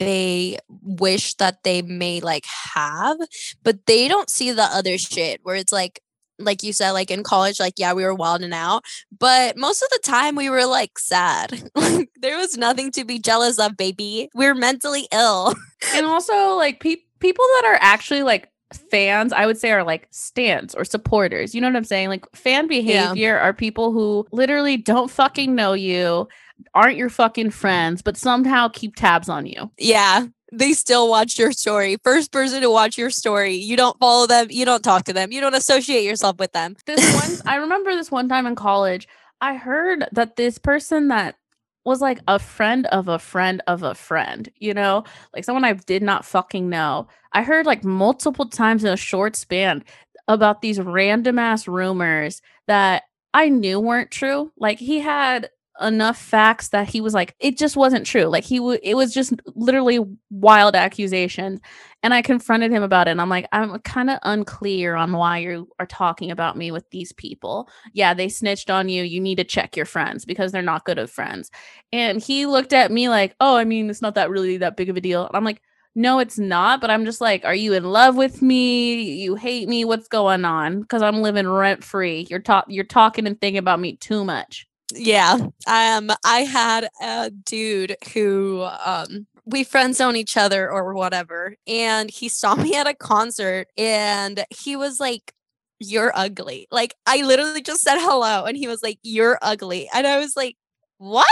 they 0.00 0.58
wish 0.82 1.34
that 1.34 1.62
they 1.62 1.82
may 1.82 2.20
like 2.20 2.46
have, 2.74 3.18
but 3.62 3.86
they 3.86 4.08
don't 4.08 4.30
see 4.30 4.50
the 4.50 4.62
other 4.62 4.98
shit 4.98 5.38
where 5.44 5.56
it's 5.56 5.72
like, 5.72 6.00
like 6.38 6.62
you 6.62 6.72
said, 6.72 6.92
like 6.92 7.10
in 7.10 7.22
college, 7.22 7.60
like, 7.60 7.74
yeah, 7.78 7.92
we 7.92 8.04
were 8.04 8.14
wilding 8.14 8.52
out. 8.52 8.84
But 9.16 9.56
most 9.56 9.82
of 9.82 9.88
the 9.90 10.00
time 10.02 10.34
we 10.34 10.50
were 10.50 10.66
like 10.66 10.98
sad. 10.98 11.70
like 11.74 12.10
there 12.16 12.36
was 12.36 12.56
nothing 12.56 12.90
to 12.92 13.04
be 13.04 13.18
jealous 13.18 13.58
of, 13.58 13.76
baby. 13.76 14.28
We 14.34 14.46
are 14.46 14.54
mentally 14.54 15.08
ill. 15.12 15.54
and 15.94 16.06
also 16.06 16.54
like 16.56 16.80
pe- 16.80 16.96
people 17.20 17.44
that 17.56 17.64
are 17.66 17.78
actually 17.80 18.22
like 18.22 18.50
fans, 18.90 19.32
I 19.32 19.46
would 19.46 19.58
say 19.58 19.70
are 19.70 19.84
like 19.84 20.08
stans 20.10 20.74
or 20.74 20.84
supporters. 20.84 21.54
You 21.54 21.60
know 21.60 21.68
what 21.68 21.76
I'm 21.76 21.84
saying? 21.84 22.08
Like 22.08 22.24
fan 22.34 22.66
behavior 22.66 23.34
yeah. 23.34 23.40
are 23.40 23.52
people 23.52 23.92
who 23.92 24.26
literally 24.32 24.76
don't 24.76 25.10
fucking 25.10 25.54
know 25.54 25.72
you, 25.72 26.28
aren't 26.74 26.96
your 26.96 27.10
fucking 27.10 27.50
friends, 27.50 28.02
but 28.02 28.16
somehow 28.16 28.68
keep 28.68 28.96
tabs 28.96 29.28
on 29.28 29.46
you. 29.46 29.70
Yeah 29.78 30.26
they 30.52 30.72
still 30.72 31.08
watch 31.08 31.38
your 31.38 31.52
story. 31.52 31.96
First 32.02 32.32
person 32.32 32.60
to 32.60 32.70
watch 32.70 32.96
your 32.98 33.10
story. 33.10 33.54
You 33.54 33.76
don't 33.76 33.98
follow 33.98 34.26
them. 34.26 34.48
You 34.50 34.64
don't 34.64 34.82
talk 34.82 35.04
to 35.04 35.12
them. 35.12 35.32
You 35.32 35.40
don't 35.40 35.54
associate 35.54 36.04
yourself 36.04 36.38
with 36.38 36.52
them. 36.52 36.76
This 36.86 37.14
one, 37.14 37.40
I 37.46 37.56
remember 37.56 37.94
this 37.94 38.10
one 38.10 38.28
time 38.28 38.46
in 38.46 38.54
college. 38.54 39.08
I 39.40 39.54
heard 39.54 40.06
that 40.12 40.36
this 40.36 40.58
person 40.58 41.08
that 41.08 41.36
was 41.84 42.00
like 42.00 42.20
a 42.28 42.38
friend 42.38 42.86
of 42.86 43.08
a 43.08 43.18
friend 43.18 43.62
of 43.66 43.82
a 43.82 43.94
friend, 43.94 44.48
you 44.58 44.72
know, 44.72 45.04
like 45.34 45.44
someone 45.44 45.64
I 45.64 45.74
did 45.74 46.02
not 46.02 46.24
fucking 46.24 46.68
know. 46.68 47.08
I 47.32 47.42
heard 47.42 47.66
like 47.66 47.84
multiple 47.84 48.48
times 48.48 48.84
in 48.84 48.92
a 48.92 48.96
short 48.96 49.36
span 49.36 49.84
about 50.28 50.62
these 50.62 50.80
random 50.80 51.38
ass 51.38 51.68
rumors 51.68 52.40
that 52.66 53.02
I 53.34 53.48
knew 53.48 53.80
weren't 53.80 54.10
true. 54.10 54.52
Like 54.56 54.78
he 54.78 55.00
had 55.00 55.50
enough 55.80 56.16
facts 56.16 56.68
that 56.68 56.88
he 56.88 57.00
was 57.00 57.14
like 57.14 57.34
it 57.40 57.58
just 57.58 57.76
wasn't 57.76 58.06
true. 58.06 58.26
Like 58.26 58.44
he 58.44 58.60
would 58.60 58.80
it 58.82 58.94
was 58.94 59.12
just 59.12 59.34
literally 59.54 59.98
wild 60.30 60.76
accusations 60.76 61.60
and 62.02 62.14
i 62.14 62.22
confronted 62.22 62.70
him 62.70 62.82
about 62.82 63.08
it 63.08 63.12
and 63.12 63.20
i'm 63.20 63.28
like 63.28 63.46
i'm 63.52 63.78
kind 63.80 64.10
of 64.10 64.18
unclear 64.22 64.94
on 64.94 65.12
why 65.12 65.38
you 65.38 65.68
are 65.78 65.86
talking 65.86 66.30
about 66.30 66.56
me 66.56 66.70
with 66.70 66.88
these 66.90 67.12
people. 67.12 67.68
Yeah 67.92 68.14
they 68.14 68.28
snitched 68.28 68.70
on 68.70 68.88
you. 68.88 69.02
You 69.02 69.20
need 69.20 69.36
to 69.36 69.44
check 69.44 69.76
your 69.76 69.86
friends 69.86 70.24
because 70.24 70.52
they're 70.52 70.62
not 70.62 70.84
good 70.84 70.98
of 70.98 71.10
friends. 71.10 71.50
And 71.92 72.20
he 72.22 72.46
looked 72.46 72.72
at 72.72 72.92
me 72.92 73.08
like 73.08 73.34
oh 73.40 73.56
i 73.56 73.64
mean 73.64 73.90
it's 73.90 74.02
not 74.02 74.14
that 74.14 74.30
really 74.30 74.58
that 74.58 74.76
big 74.76 74.90
of 74.90 74.96
a 74.96 75.00
deal. 75.00 75.26
And 75.26 75.36
i'm 75.36 75.44
like 75.44 75.60
no 75.96 76.18
it's 76.18 76.38
not 76.38 76.80
but 76.80 76.90
i'm 76.90 77.04
just 77.04 77.20
like 77.20 77.44
are 77.44 77.54
you 77.54 77.72
in 77.72 77.84
love 77.84 78.16
with 78.16 78.42
me? 78.42 79.22
You 79.22 79.34
hate 79.34 79.68
me? 79.68 79.84
What's 79.84 80.08
going 80.08 80.44
on? 80.44 80.82
Because 80.82 81.02
i'm 81.02 81.20
living 81.22 81.48
rent 81.48 81.82
free 81.82 82.26
you're 82.30 82.40
talk 82.40 82.66
you're 82.68 82.84
talking 82.84 83.26
and 83.26 83.40
thinking 83.40 83.58
about 83.58 83.80
me 83.80 83.96
too 83.96 84.24
much 84.24 84.68
yeah. 84.94 85.38
Um, 85.66 86.10
I 86.24 86.40
had 86.40 86.88
a 87.00 87.30
dude 87.30 87.96
who 88.12 88.66
um 88.84 89.26
we 89.46 89.62
friend 89.64 89.94
zone 89.94 90.16
each 90.16 90.36
other 90.36 90.70
or 90.70 90.94
whatever, 90.94 91.56
and 91.66 92.10
he 92.10 92.28
saw 92.28 92.54
me 92.54 92.74
at 92.76 92.86
a 92.86 92.94
concert 92.94 93.68
and 93.76 94.44
he 94.50 94.76
was 94.76 95.00
like, 95.00 95.32
You're 95.80 96.12
ugly. 96.14 96.66
Like 96.70 96.94
I 97.06 97.22
literally 97.22 97.62
just 97.62 97.82
said 97.82 97.98
hello, 98.00 98.44
and 98.44 98.56
he 98.56 98.68
was 98.68 98.82
like, 98.82 98.98
You're 99.02 99.38
ugly. 99.42 99.88
And 99.94 100.06
I 100.06 100.18
was 100.18 100.36
like, 100.36 100.56
What? 100.98 101.26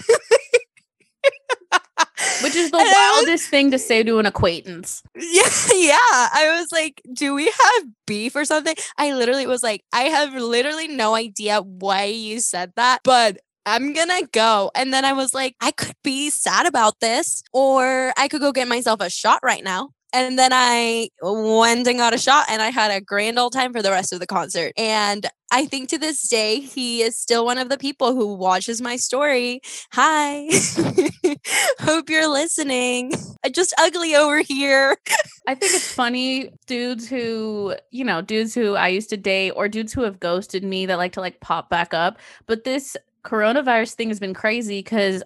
Which 2.43 2.55
is 2.55 2.71
the 2.71 2.77
wildest 2.77 3.49
thing 3.49 3.71
to 3.71 3.79
say 3.79 4.03
to 4.03 4.19
an 4.19 4.25
acquaintance. 4.25 5.03
Yeah, 5.15 5.49
yeah. 5.73 5.97
I 6.01 6.57
was 6.57 6.67
like, 6.71 7.01
do 7.13 7.33
we 7.33 7.45
have 7.45 7.83
beef 8.05 8.35
or 8.35 8.45
something? 8.45 8.75
I 8.97 9.13
literally 9.13 9.45
was 9.47 9.61
like, 9.63 9.83
I 9.93 10.03
have 10.03 10.33
literally 10.33 10.87
no 10.87 11.15
idea 11.15 11.61
why 11.61 12.05
you 12.05 12.39
said 12.39 12.71
that, 12.75 13.01
but 13.03 13.37
I'm 13.65 13.93
gonna 13.93 14.25
go. 14.31 14.71
And 14.75 14.93
then 14.93 15.03
I 15.05 15.13
was 15.13 15.33
like, 15.33 15.55
I 15.61 15.71
could 15.71 15.95
be 16.03 16.29
sad 16.29 16.65
about 16.65 16.99
this, 17.01 17.43
or 17.51 18.13
I 18.17 18.27
could 18.29 18.41
go 18.41 18.51
get 18.51 18.67
myself 18.67 19.01
a 19.01 19.09
shot 19.09 19.39
right 19.43 19.63
now. 19.63 19.89
And 20.13 20.39
then 20.39 20.51
I 20.53 21.09
went 21.21 21.87
and 21.87 21.97
got 21.97 22.13
a 22.13 22.17
shot 22.17 22.45
and 22.49 22.61
I 22.61 22.69
had 22.69 22.91
a 22.91 23.01
grand 23.01 23.37
old 23.37 23.53
time 23.53 23.73
for 23.73 23.81
the 23.81 23.91
rest 23.91 24.13
of 24.13 24.19
the 24.19 24.27
concert. 24.27 24.73
And 24.77 25.27
I 25.51 25.65
think 25.65 25.89
to 25.89 25.97
this 25.97 26.27
day, 26.27 26.59
he 26.59 27.01
is 27.01 27.17
still 27.17 27.45
one 27.45 27.57
of 27.57 27.69
the 27.69 27.77
people 27.77 28.13
who 28.13 28.33
watches 28.33 28.81
my 28.81 28.95
story. 28.97 29.61
Hi. 29.93 30.47
Hope 31.79 32.09
you're 32.09 32.27
listening. 32.27 33.13
Just 33.51 33.73
ugly 33.77 34.15
over 34.15 34.39
here. 34.39 34.97
I 35.47 35.55
think 35.55 35.73
it's 35.73 35.91
funny, 35.91 36.49
dudes 36.65 37.07
who, 37.07 37.75
you 37.91 38.03
know, 38.03 38.21
dudes 38.21 38.53
who 38.53 38.75
I 38.75 38.89
used 38.89 39.09
to 39.11 39.17
date 39.17 39.51
or 39.51 39.69
dudes 39.69 39.93
who 39.93 40.01
have 40.01 40.19
ghosted 40.19 40.63
me 40.63 40.85
that 40.85 40.97
like 40.97 41.13
to 41.13 41.21
like 41.21 41.39
pop 41.39 41.69
back 41.69 41.93
up. 41.93 42.17
But 42.45 42.65
this 42.65 42.97
coronavirus 43.23 43.93
thing 43.93 44.09
has 44.09 44.19
been 44.19 44.33
crazy 44.33 44.79
because 44.79 45.23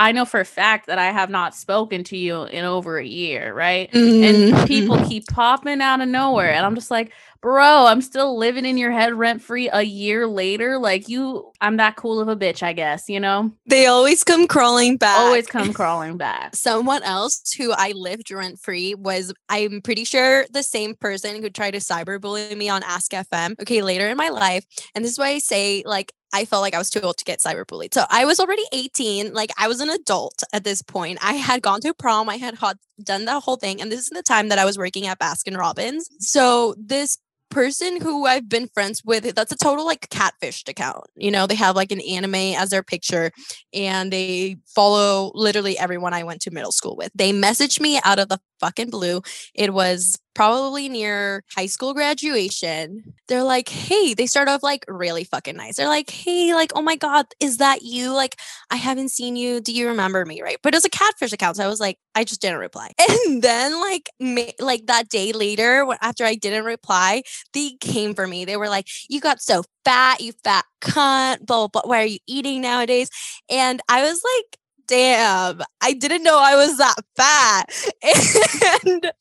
I 0.00 0.12
know 0.12 0.24
for 0.24 0.40
a 0.40 0.46
fact 0.46 0.86
that 0.86 0.98
I 0.98 1.12
have 1.12 1.28
not 1.28 1.54
spoken 1.54 2.04
to 2.04 2.16
you 2.16 2.44
in 2.44 2.64
over 2.64 2.96
a 2.96 3.04
year, 3.04 3.52
right? 3.52 3.92
Mm-hmm. 3.92 4.54
And 4.56 4.66
people 4.66 4.96
keep 5.06 5.26
popping 5.26 5.82
out 5.82 6.00
of 6.00 6.08
nowhere. 6.08 6.50
And 6.54 6.64
I'm 6.64 6.74
just 6.74 6.90
like, 6.90 7.12
bro, 7.42 7.84
I'm 7.84 8.00
still 8.00 8.38
living 8.38 8.64
in 8.64 8.78
your 8.78 8.92
head 8.92 9.12
rent 9.12 9.42
free 9.42 9.68
a 9.70 9.82
year 9.82 10.26
later. 10.26 10.78
Like, 10.78 11.10
you, 11.10 11.52
I'm 11.60 11.76
that 11.76 11.96
cool 11.96 12.18
of 12.18 12.28
a 12.28 12.36
bitch, 12.36 12.62
I 12.62 12.72
guess, 12.72 13.10
you 13.10 13.20
know? 13.20 13.52
They 13.66 13.84
always 13.84 14.24
come 14.24 14.46
crawling 14.46 14.96
back. 14.96 15.18
Always 15.18 15.46
come 15.46 15.74
crawling 15.74 16.16
back. 16.16 16.56
Someone 16.56 17.02
else 17.02 17.52
who 17.52 17.70
I 17.72 17.92
lived 17.92 18.30
rent 18.30 18.58
free 18.58 18.94
was, 18.94 19.34
I'm 19.50 19.82
pretty 19.82 20.04
sure, 20.04 20.46
the 20.50 20.62
same 20.62 20.94
person 20.94 21.42
who 21.42 21.50
tried 21.50 21.72
to 21.72 21.78
cyberbully 21.78 22.56
me 22.56 22.70
on 22.70 22.82
Ask 22.84 23.12
FM. 23.12 23.60
Okay, 23.60 23.82
later 23.82 24.08
in 24.08 24.16
my 24.16 24.30
life. 24.30 24.64
And 24.94 25.04
this 25.04 25.12
is 25.12 25.18
why 25.18 25.28
I 25.28 25.38
say, 25.40 25.82
like, 25.84 26.14
I 26.32 26.44
felt 26.44 26.62
like 26.62 26.74
I 26.74 26.78
was 26.78 26.90
too 26.90 27.00
old 27.00 27.16
to 27.18 27.24
get 27.24 27.40
cyberbullied. 27.40 27.94
So 27.94 28.04
I 28.08 28.24
was 28.24 28.38
already 28.40 28.62
18. 28.72 29.32
Like 29.34 29.50
I 29.58 29.68
was 29.68 29.80
an 29.80 29.90
adult 29.90 30.42
at 30.52 30.64
this 30.64 30.82
point. 30.82 31.18
I 31.22 31.34
had 31.34 31.62
gone 31.62 31.80
to 31.82 31.94
prom. 31.94 32.28
I 32.28 32.36
had 32.36 32.54
hot, 32.54 32.76
done 33.02 33.24
that 33.24 33.42
whole 33.42 33.56
thing. 33.56 33.80
And 33.80 33.90
this 33.90 34.00
is 34.00 34.10
the 34.10 34.22
time 34.22 34.48
that 34.48 34.58
I 34.58 34.64
was 34.64 34.78
working 34.78 35.06
at 35.06 35.18
Baskin 35.18 35.56
Robbins. 35.56 36.08
So 36.18 36.74
this 36.78 37.18
person 37.50 38.00
who 38.00 38.26
I've 38.26 38.48
been 38.48 38.68
friends 38.68 39.02
with, 39.04 39.34
that's 39.34 39.52
a 39.52 39.56
total 39.56 39.84
like 39.84 40.08
catfished 40.08 40.68
account. 40.68 41.04
You 41.16 41.30
know, 41.30 41.46
they 41.46 41.56
have 41.56 41.76
like 41.76 41.90
an 41.92 42.00
anime 42.00 42.34
as 42.34 42.70
their 42.70 42.82
picture 42.82 43.32
and 43.74 44.12
they 44.12 44.56
follow 44.66 45.32
literally 45.34 45.76
everyone 45.76 46.14
I 46.14 46.22
went 46.22 46.40
to 46.42 46.50
middle 46.50 46.72
school 46.72 46.96
with. 46.96 47.10
They 47.14 47.32
messaged 47.32 47.80
me 47.80 48.00
out 48.04 48.20
of 48.20 48.28
the 48.28 48.38
fucking 48.60 48.90
blue. 48.90 49.22
It 49.54 49.74
was 49.74 50.16
probably 50.34 50.88
near 50.88 51.44
high 51.56 51.66
school 51.66 51.94
graduation. 51.94 53.14
They're 53.28 53.42
like, 53.42 53.68
hey, 53.68 54.14
they 54.14 54.26
start 54.26 54.48
off 54.48 54.62
like 54.62 54.84
really 54.88 55.24
fucking 55.24 55.56
nice. 55.56 55.76
They're 55.76 55.88
like, 55.88 56.10
hey, 56.10 56.54
like, 56.54 56.72
oh 56.74 56.82
my 56.82 56.96
God, 56.96 57.26
is 57.40 57.58
that 57.58 57.82
you? 57.82 58.12
Like, 58.12 58.36
I 58.70 58.76
haven't 58.76 59.10
seen 59.10 59.36
you. 59.36 59.60
Do 59.60 59.72
you 59.72 59.88
remember 59.88 60.24
me? 60.24 60.42
Right. 60.42 60.58
But 60.62 60.74
it 60.74 60.76
was 60.76 60.84
a 60.84 60.90
catfish 60.90 61.32
account. 61.32 61.56
So 61.56 61.64
I 61.64 61.68
was 61.68 61.80
like, 61.80 61.98
I 62.14 62.24
just 62.24 62.40
didn't 62.40 62.58
reply. 62.58 62.90
And 63.26 63.42
then 63.42 63.80
like, 63.80 64.08
ma- 64.18 64.52
like 64.58 64.86
that 64.86 65.08
day 65.08 65.32
later, 65.32 65.86
after 66.00 66.24
I 66.24 66.34
didn't 66.34 66.64
reply, 66.64 67.22
they 67.52 67.72
came 67.80 68.14
for 68.14 68.26
me. 68.26 68.44
They 68.44 68.56
were 68.56 68.68
like, 68.68 68.88
you 69.08 69.20
got 69.20 69.40
so 69.40 69.62
fat, 69.84 70.20
you 70.20 70.32
fat 70.44 70.64
cunt, 70.80 71.46
blah, 71.46 71.66
blah, 71.66 71.68
blah. 71.68 71.82
Why 71.84 72.02
are 72.02 72.06
you 72.06 72.18
eating 72.26 72.60
nowadays? 72.62 73.10
And 73.50 73.80
I 73.88 74.02
was 74.02 74.22
like, 74.24 74.58
damn, 74.86 75.62
I 75.80 75.92
didn't 75.92 76.22
know 76.24 76.38
I 76.38 76.56
was 76.56 76.76
that 76.78 76.96
fat. 77.16 77.64
And 78.86 79.12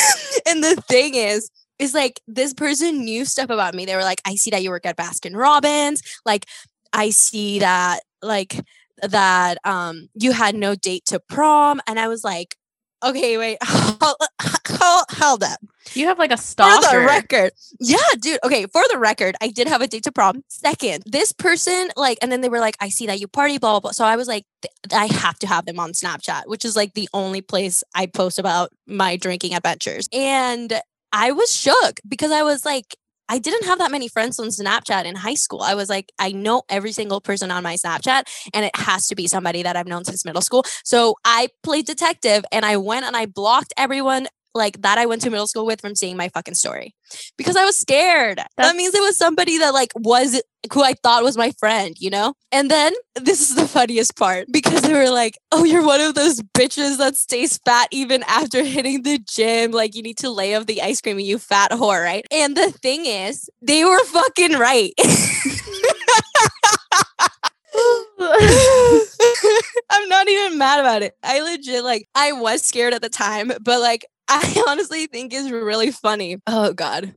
and 0.46 0.62
the 0.62 0.76
thing 0.88 1.14
is, 1.14 1.50
is 1.78 1.94
like 1.94 2.20
this 2.26 2.54
person 2.54 3.04
knew 3.04 3.24
stuff 3.24 3.50
about 3.50 3.74
me. 3.74 3.84
They 3.84 3.96
were 3.96 4.02
like, 4.02 4.20
I 4.26 4.36
see 4.36 4.50
that 4.50 4.62
you 4.62 4.70
work 4.70 4.86
at 4.86 4.96
Baskin 4.96 5.36
Robbins. 5.36 6.02
Like, 6.24 6.46
I 6.92 7.10
see 7.10 7.58
that 7.60 8.00
like 8.22 8.60
that 9.02 9.58
um 9.64 10.08
you 10.14 10.32
had 10.32 10.54
no 10.54 10.74
date 10.74 11.04
to 11.06 11.20
prom. 11.20 11.80
And 11.86 11.98
I 11.98 12.08
was 12.08 12.22
like, 12.22 12.56
okay, 13.02 13.38
wait, 13.38 13.58
hold, 13.62 14.16
hold, 14.40 15.04
hold 15.10 15.42
up. 15.42 15.58
You 15.94 16.06
have 16.06 16.18
like 16.18 16.32
a 16.32 16.36
stalker. 16.36 16.86
For 16.86 17.00
the 17.00 17.06
record. 17.06 17.52
Yeah, 17.80 17.96
dude. 18.20 18.38
Okay, 18.44 18.66
for 18.66 18.82
the 18.90 18.98
record, 18.98 19.34
I 19.40 19.48
did 19.48 19.68
have 19.68 19.80
a 19.80 19.86
date 19.86 20.04
to 20.04 20.12
prom. 20.12 20.42
Second, 20.48 21.02
this 21.06 21.32
person, 21.32 21.88
like, 21.96 22.18
and 22.22 22.30
then 22.30 22.40
they 22.40 22.48
were 22.48 22.60
like, 22.60 22.76
I 22.80 22.88
see 22.88 23.06
that 23.06 23.20
you 23.20 23.28
party, 23.28 23.58
blah, 23.58 23.72
blah, 23.72 23.80
blah. 23.80 23.90
So 23.92 24.04
I 24.04 24.16
was 24.16 24.28
like, 24.28 24.44
I 24.92 25.06
have 25.06 25.38
to 25.40 25.46
have 25.46 25.66
them 25.66 25.78
on 25.78 25.92
Snapchat, 25.92 26.42
which 26.46 26.64
is 26.64 26.76
like 26.76 26.94
the 26.94 27.08
only 27.12 27.40
place 27.40 27.82
I 27.94 28.06
post 28.06 28.38
about 28.38 28.70
my 28.86 29.16
drinking 29.16 29.54
adventures. 29.54 30.08
And 30.12 30.80
I 31.12 31.32
was 31.32 31.54
shook 31.54 32.00
because 32.08 32.30
I 32.30 32.42
was 32.42 32.64
like, 32.64 32.96
I 33.32 33.38
didn't 33.38 33.64
have 33.64 33.78
that 33.78 33.90
many 33.90 34.08
friends 34.08 34.38
on 34.38 34.48
Snapchat 34.48 35.06
in 35.06 35.16
high 35.16 35.36
school. 35.36 35.62
I 35.62 35.74
was 35.74 35.88
like, 35.88 36.12
I 36.18 36.32
know 36.32 36.64
every 36.68 36.92
single 36.92 37.22
person 37.22 37.50
on 37.50 37.62
my 37.62 37.76
Snapchat, 37.76 38.24
and 38.52 38.62
it 38.66 38.76
has 38.76 39.06
to 39.06 39.14
be 39.14 39.26
somebody 39.26 39.62
that 39.62 39.74
I've 39.74 39.86
known 39.86 40.04
since 40.04 40.22
middle 40.26 40.42
school. 40.42 40.66
So 40.84 41.14
I 41.24 41.48
played 41.62 41.86
detective 41.86 42.44
and 42.52 42.66
I 42.66 42.76
went 42.76 43.06
and 43.06 43.16
I 43.16 43.24
blocked 43.24 43.72
everyone 43.78 44.28
like 44.54 44.82
that 44.82 44.98
I 44.98 45.06
went 45.06 45.22
to 45.22 45.30
middle 45.30 45.46
school 45.46 45.66
with 45.66 45.80
from 45.80 45.94
seeing 45.94 46.16
my 46.16 46.28
fucking 46.28 46.54
story 46.54 46.94
because 47.36 47.56
I 47.56 47.64
was 47.64 47.76
scared. 47.76 48.38
That's- 48.38 48.56
that 48.58 48.76
means 48.76 48.94
it 48.94 49.00
was 49.00 49.16
somebody 49.16 49.58
that 49.58 49.72
like 49.74 49.92
was 49.96 50.40
who 50.72 50.82
I 50.82 50.94
thought 51.02 51.24
was 51.24 51.36
my 51.36 51.52
friend, 51.58 51.96
you 51.98 52.08
know? 52.08 52.34
And 52.52 52.70
then 52.70 52.92
this 53.16 53.40
is 53.50 53.56
the 53.56 53.66
funniest 53.66 54.16
part 54.16 54.46
because 54.52 54.82
they 54.82 54.94
were 54.94 55.10
like, 55.10 55.36
"Oh, 55.50 55.64
you're 55.64 55.84
one 55.84 56.00
of 56.00 56.14
those 56.14 56.40
bitches 56.40 56.98
that 56.98 57.16
stays 57.16 57.58
fat 57.64 57.88
even 57.90 58.22
after 58.28 58.62
hitting 58.62 59.02
the 59.02 59.18
gym. 59.18 59.72
Like 59.72 59.94
you 59.96 60.02
need 60.02 60.18
to 60.18 60.30
lay 60.30 60.54
off 60.54 60.66
the 60.66 60.80
ice 60.82 61.00
cream, 61.00 61.18
you 61.18 61.38
fat 61.38 61.72
whore, 61.72 62.02
right?" 62.02 62.24
And 62.30 62.56
the 62.56 62.70
thing 62.70 63.06
is, 63.06 63.50
they 63.60 63.84
were 63.84 64.04
fucking 64.04 64.52
right. 64.52 64.92
I'm 69.90 70.08
not 70.08 70.28
even 70.28 70.58
mad 70.58 70.80
about 70.80 71.02
it. 71.02 71.14
I 71.22 71.40
legit 71.40 71.84
like 71.84 72.06
I 72.14 72.32
was 72.32 72.62
scared 72.62 72.94
at 72.94 73.02
the 73.02 73.08
time, 73.08 73.52
but 73.60 73.80
like 73.80 74.04
I 74.28 74.64
honestly 74.68 75.06
think 75.06 75.32
is 75.32 75.50
really 75.50 75.90
funny. 75.90 76.38
Oh 76.46 76.72
god. 76.72 77.14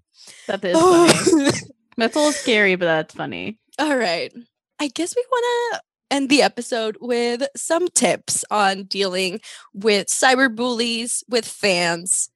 That 0.48 0.64
is 0.66 0.78
funny. 0.78 1.52
that's 1.98 2.16
a 2.16 2.20
little 2.20 2.32
scary, 2.32 2.76
but 2.76 2.86
that's 2.86 3.14
funny. 3.14 3.60
All 3.80 3.96
right. 3.96 4.34
I 4.80 4.88
guess 4.88 5.16
we 5.16 5.24
want 5.30 5.46
to 5.74 5.82
end 6.16 6.30
the 6.30 6.42
episode 6.42 6.98
with 7.02 7.48
some 7.56 7.88
tips 7.90 8.44
on 8.52 8.84
dealing 8.84 9.40
with 9.74 10.08
cyber 10.08 10.54
bullies, 10.54 11.24
with 11.30 11.46
fans, 11.46 12.30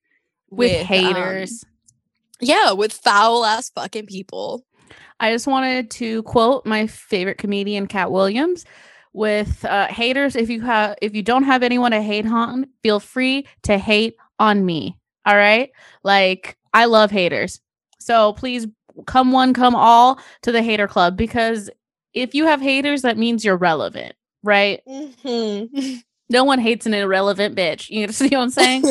with, 0.50 0.80
with 0.80 0.88
haters. 0.88 1.64
Um, 1.64 1.70
yeah, 2.42 2.72
with 2.72 2.94
foul 2.94 3.46
ass 3.46 3.70
fucking 3.70 4.06
people. 4.06 4.66
I 5.20 5.34
just 5.34 5.48
wanted 5.48 5.92
to 5.92 6.24
quote 6.24 6.66
my 6.66 6.88
favorite 6.88 7.38
comedian, 7.38 7.88
Katt 7.88 8.12
Williams, 8.12 8.64
with 9.12 9.66
uh, 9.66 9.88
haters. 9.88 10.36
If 10.36 10.50
you 10.50 10.62
have, 10.62 10.96
if 11.02 11.14
you 11.14 11.22
don't 11.22 11.44
have 11.44 11.62
anyone 11.62 11.92
to 11.92 12.02
hate 12.02 12.26
on, 12.26 12.68
feel 12.82 13.02
free 13.02 13.46
to 13.64 13.78
hate 13.78 14.16
on 14.40 14.66
me. 14.66 14.98
All 15.26 15.36
right, 15.36 15.72
like 16.04 16.58
I 16.74 16.86
love 16.86 17.12
haters, 17.12 17.60
so 18.00 18.34
please 18.34 18.68
come 19.06 19.32
one, 19.32 19.54
come 19.54 19.76
all 19.76 20.20
to 20.42 20.52
the 20.52 20.62
hater 20.62 20.88
club 20.88 21.16
because 21.16 21.70
if 22.14 22.34
you 22.34 22.46
have 22.46 22.62
haters, 22.62 23.04
that 23.04 23.18
means 23.18 23.46
you're 23.46 23.58
relevant, 23.58 24.16
right? 24.44 24.82
Mm-hmm. 24.88 25.98
No 26.32 26.44
one 26.44 26.60
hates 26.60 26.86
an 26.86 26.94
irrelevant 26.94 27.56
bitch. 27.56 27.90
You 27.90 28.08
see 28.12 28.28
what 28.28 28.42
I'm 28.42 28.50
saying? 28.52 28.84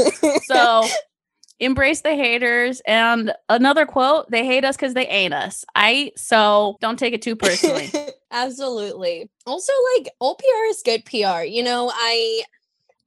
so 0.47 0.85
embrace 1.61 2.01
the 2.01 2.15
haters. 2.15 2.83
And 2.87 3.33
another 3.49 3.87
quote, 3.87 4.31
they 4.31 4.45
hate 4.45 4.65
us 4.65 4.77
because 4.77 4.95
they 4.95 5.07
ain't 5.07 5.35
us. 5.35 5.65
I 5.75 6.13
so 6.17 6.77
don't 6.81 6.99
take 6.99 7.15
it 7.15 7.23
too 7.23 7.37
personally. 7.37 7.93
Absolutely. 8.31 9.31
Also, 9.47 9.73
like 9.97 10.11
all 10.19 10.35
PR 10.35 10.71
is 10.71 10.83
good 10.85 11.05
PR. 11.05 11.43
You 11.43 11.63
know, 11.63 11.91
I 11.95 12.43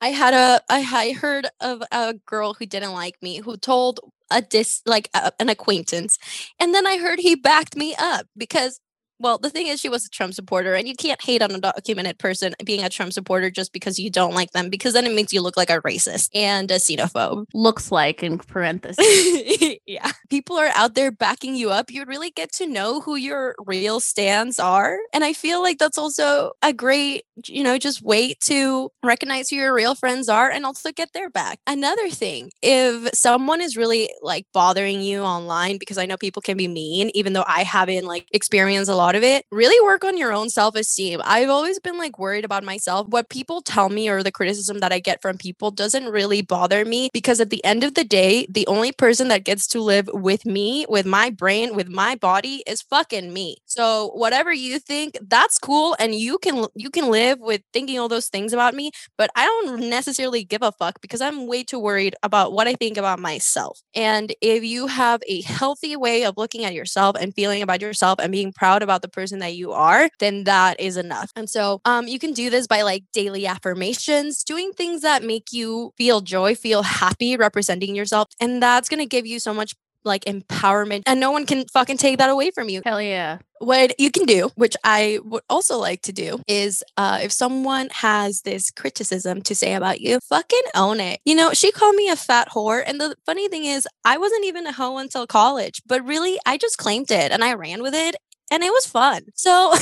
I 0.01 0.09
had 0.09 0.33
a 0.33 0.61
I, 0.69 1.11
heard 1.11 1.47
of 1.61 1.83
a 1.91 2.15
girl 2.25 2.53
who 2.55 2.65
didn't 2.65 2.93
like 2.93 3.15
me 3.21 3.37
who 3.37 3.55
told 3.57 3.99
a 4.31 4.41
dis 4.41 4.81
like 4.85 5.09
a, 5.13 5.31
an 5.39 5.49
acquaintance, 5.49 6.17
and 6.59 6.73
then 6.73 6.87
I 6.87 6.97
heard 6.97 7.19
he 7.19 7.35
backed 7.35 7.75
me 7.75 7.95
up 7.99 8.25
because 8.35 8.79
well, 9.21 9.37
the 9.37 9.49
thing 9.49 9.67
is, 9.67 9.79
she 9.79 9.89
was 9.89 10.05
a 10.05 10.09
Trump 10.09 10.33
supporter, 10.33 10.73
and 10.73 10.87
you 10.87 10.95
can't 10.95 11.21
hate 11.23 11.41
on 11.41 11.51
a 11.51 11.59
documented 11.59 12.17
person 12.17 12.53
being 12.65 12.83
a 12.83 12.89
Trump 12.89 13.13
supporter 13.13 13.49
just 13.49 13.71
because 13.73 13.99
you 13.99 14.09
don't 14.09 14.33
like 14.33 14.51
them, 14.51 14.69
because 14.69 14.93
then 14.93 15.05
it 15.05 15.13
makes 15.13 15.31
you 15.31 15.41
look 15.41 15.57
like 15.57 15.69
a 15.69 15.81
racist 15.81 16.29
and 16.33 16.69
a 16.71 16.75
xenophobe. 16.75 17.45
Looks 17.53 17.91
like 17.91 18.23
in 18.23 18.37
parentheses. 18.37 19.77
yeah. 19.85 20.11
People 20.29 20.57
are 20.57 20.71
out 20.75 20.95
there 20.95 21.11
backing 21.11 21.55
you 21.55 21.69
up. 21.69 21.91
You 21.91 22.05
really 22.05 22.31
get 22.31 22.51
to 22.53 22.67
know 22.67 23.01
who 23.01 23.15
your 23.15 23.55
real 23.65 23.99
stands 23.99 24.59
are. 24.59 24.97
And 25.13 25.23
I 25.23 25.33
feel 25.33 25.61
like 25.61 25.77
that's 25.77 25.97
also 25.97 26.51
a 26.61 26.73
great, 26.73 27.23
you 27.45 27.63
know, 27.63 27.77
just 27.77 28.01
way 28.01 28.33
to 28.45 28.91
recognize 29.03 29.49
who 29.49 29.57
your 29.57 29.73
real 29.73 29.95
friends 29.95 30.29
are 30.29 30.49
and 30.49 30.65
also 30.65 30.91
get 30.91 31.13
their 31.13 31.29
back. 31.29 31.59
Another 31.67 32.09
thing, 32.09 32.51
if 32.61 33.09
someone 33.13 33.61
is 33.61 33.77
really 33.77 34.09
like 34.21 34.45
bothering 34.53 35.01
you 35.01 35.21
online, 35.21 35.77
because 35.77 35.97
I 35.97 36.05
know 36.05 36.17
people 36.17 36.41
can 36.41 36.57
be 36.57 36.67
mean, 36.67 37.11
even 37.13 37.33
though 37.33 37.45
I 37.47 37.63
haven't 37.63 38.05
like 38.05 38.27
experienced 38.31 38.89
a 38.89 38.95
lot 38.95 39.10
of 39.15 39.23
it, 39.23 39.45
really 39.51 39.79
work 39.85 40.03
on 40.03 40.17
your 40.17 40.33
own 40.33 40.49
self 40.49 40.75
esteem. 40.75 41.21
I've 41.23 41.49
always 41.49 41.79
been 41.79 41.97
like 41.97 42.19
worried 42.19 42.45
about 42.45 42.63
myself. 42.63 43.07
What 43.07 43.29
people 43.29 43.61
tell 43.61 43.89
me 43.89 44.09
or 44.09 44.23
the 44.23 44.31
criticism 44.31 44.79
that 44.79 44.91
I 44.91 44.99
get 44.99 45.21
from 45.21 45.37
people 45.37 45.71
doesn't 45.71 46.09
really 46.09 46.41
bother 46.41 46.85
me 46.85 47.09
because 47.13 47.39
at 47.39 47.49
the 47.49 47.63
end 47.63 47.83
of 47.83 47.93
the 47.93 48.03
day, 48.03 48.45
the 48.49 48.67
only 48.67 48.91
person 48.91 49.27
that 49.29 49.45
gets 49.45 49.67
to 49.67 49.81
live 49.81 50.09
with 50.13 50.45
me, 50.45 50.85
with 50.89 51.05
my 51.05 51.29
brain, 51.29 51.75
with 51.75 51.89
my 51.89 52.15
body 52.15 52.63
is 52.67 52.81
fucking 52.81 53.33
me. 53.33 53.57
So 53.71 54.11
whatever 54.13 54.51
you 54.53 54.79
think, 54.79 55.17
that's 55.27 55.57
cool 55.57 55.95
and 55.99 56.13
you 56.15 56.37
can 56.37 56.65
you 56.75 56.89
can 56.89 57.09
live 57.09 57.39
with 57.39 57.61
thinking 57.73 57.99
all 57.99 58.07
those 58.09 58.27
things 58.27 58.53
about 58.53 58.73
me, 58.73 58.91
but 59.17 59.29
I 59.35 59.45
don't 59.45 59.89
necessarily 59.89 60.43
give 60.43 60.61
a 60.61 60.71
fuck 60.71 61.01
because 61.01 61.21
I'm 61.21 61.47
way 61.47 61.63
too 61.63 61.79
worried 61.79 62.15
about 62.23 62.53
what 62.53 62.67
I 62.67 62.73
think 62.73 62.97
about 62.97 63.19
myself. 63.19 63.79
And 63.95 64.33
if 64.41 64.63
you 64.63 64.87
have 64.87 65.21
a 65.27 65.41
healthy 65.41 65.95
way 65.95 66.23
of 66.25 66.35
looking 66.37 66.65
at 66.65 66.73
yourself 66.73 67.15
and 67.19 67.33
feeling 67.33 67.61
about 67.61 67.81
yourself 67.81 68.19
and 68.21 68.31
being 68.31 68.51
proud 68.53 68.83
about 68.83 69.01
the 69.01 69.07
person 69.09 69.39
that 69.39 69.55
you 69.55 69.71
are, 69.71 70.09
then 70.19 70.43
that 70.45 70.79
is 70.79 70.97
enough. 70.97 71.31
And 71.35 71.49
so 71.49 71.81
um 71.85 72.07
you 72.07 72.19
can 72.19 72.33
do 72.33 72.49
this 72.49 72.67
by 72.67 72.81
like 72.81 73.03
daily 73.13 73.45
affirmations, 73.45 74.43
doing 74.43 74.71
things 74.73 75.01
that 75.01 75.23
make 75.23 75.51
you 75.51 75.93
feel 75.97 76.21
joy, 76.21 76.55
feel 76.55 76.83
happy 76.83 77.37
representing 77.37 77.95
yourself. 77.95 78.27
And 78.39 78.61
that's 78.61 78.89
going 78.89 78.99
to 78.99 79.05
give 79.05 79.25
you 79.25 79.39
so 79.39 79.53
much 79.53 79.73
like 80.03 80.25
empowerment 80.25 81.03
and 81.05 81.19
no 81.19 81.31
one 81.31 81.45
can 81.45 81.65
fucking 81.67 81.97
take 81.97 82.17
that 82.17 82.29
away 82.29 82.51
from 82.51 82.69
you. 82.69 82.81
Hell 82.83 83.01
yeah. 83.01 83.39
What 83.59 83.99
you 83.99 84.09
can 84.09 84.25
do, 84.25 84.49
which 84.55 84.75
I 84.83 85.19
would 85.23 85.43
also 85.49 85.77
like 85.77 86.01
to 86.03 86.11
do, 86.11 86.41
is 86.47 86.83
uh, 86.97 87.19
if 87.21 87.31
someone 87.31 87.89
has 87.91 88.41
this 88.41 88.71
criticism 88.71 89.41
to 89.43 89.53
say 89.53 89.75
about 89.75 90.01
you, 90.01 90.19
fucking 90.21 90.63
own 90.73 90.99
it. 90.99 91.19
You 91.25 91.35
know, 91.35 91.53
she 91.53 91.71
called 91.71 91.95
me 91.95 92.09
a 92.09 92.15
fat 92.15 92.49
whore. 92.49 92.83
And 92.85 92.99
the 92.99 93.15
funny 93.25 93.47
thing 93.49 93.65
is, 93.65 93.87
I 94.03 94.17
wasn't 94.17 94.45
even 94.45 94.65
a 94.65 94.71
hoe 94.71 94.97
until 94.97 95.27
college, 95.27 95.83
but 95.85 96.03
really, 96.05 96.39
I 96.45 96.57
just 96.57 96.79
claimed 96.79 97.11
it 97.11 97.31
and 97.31 97.43
I 97.43 97.53
ran 97.53 97.83
with 97.83 97.93
it 97.93 98.15
and 98.49 98.63
it 98.63 98.71
was 98.71 98.87
fun. 98.87 99.21
So 99.35 99.73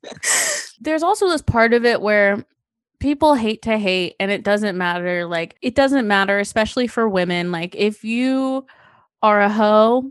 there's 0.80 1.02
also 1.02 1.28
this 1.28 1.42
part 1.42 1.72
of 1.72 1.86
it 1.86 2.02
where 2.02 2.44
people 3.00 3.34
hate 3.34 3.62
to 3.62 3.78
hate 3.78 4.14
and 4.18 4.30
it 4.30 4.42
doesn't 4.42 4.76
matter 4.76 5.26
like 5.26 5.56
it 5.62 5.74
doesn't 5.74 6.08
matter 6.08 6.38
especially 6.40 6.88
for 6.88 7.08
women 7.08 7.52
like 7.52 7.76
if 7.76 8.02
you 8.02 8.66
are 9.22 9.40
a 9.40 9.50
hoe 9.50 10.10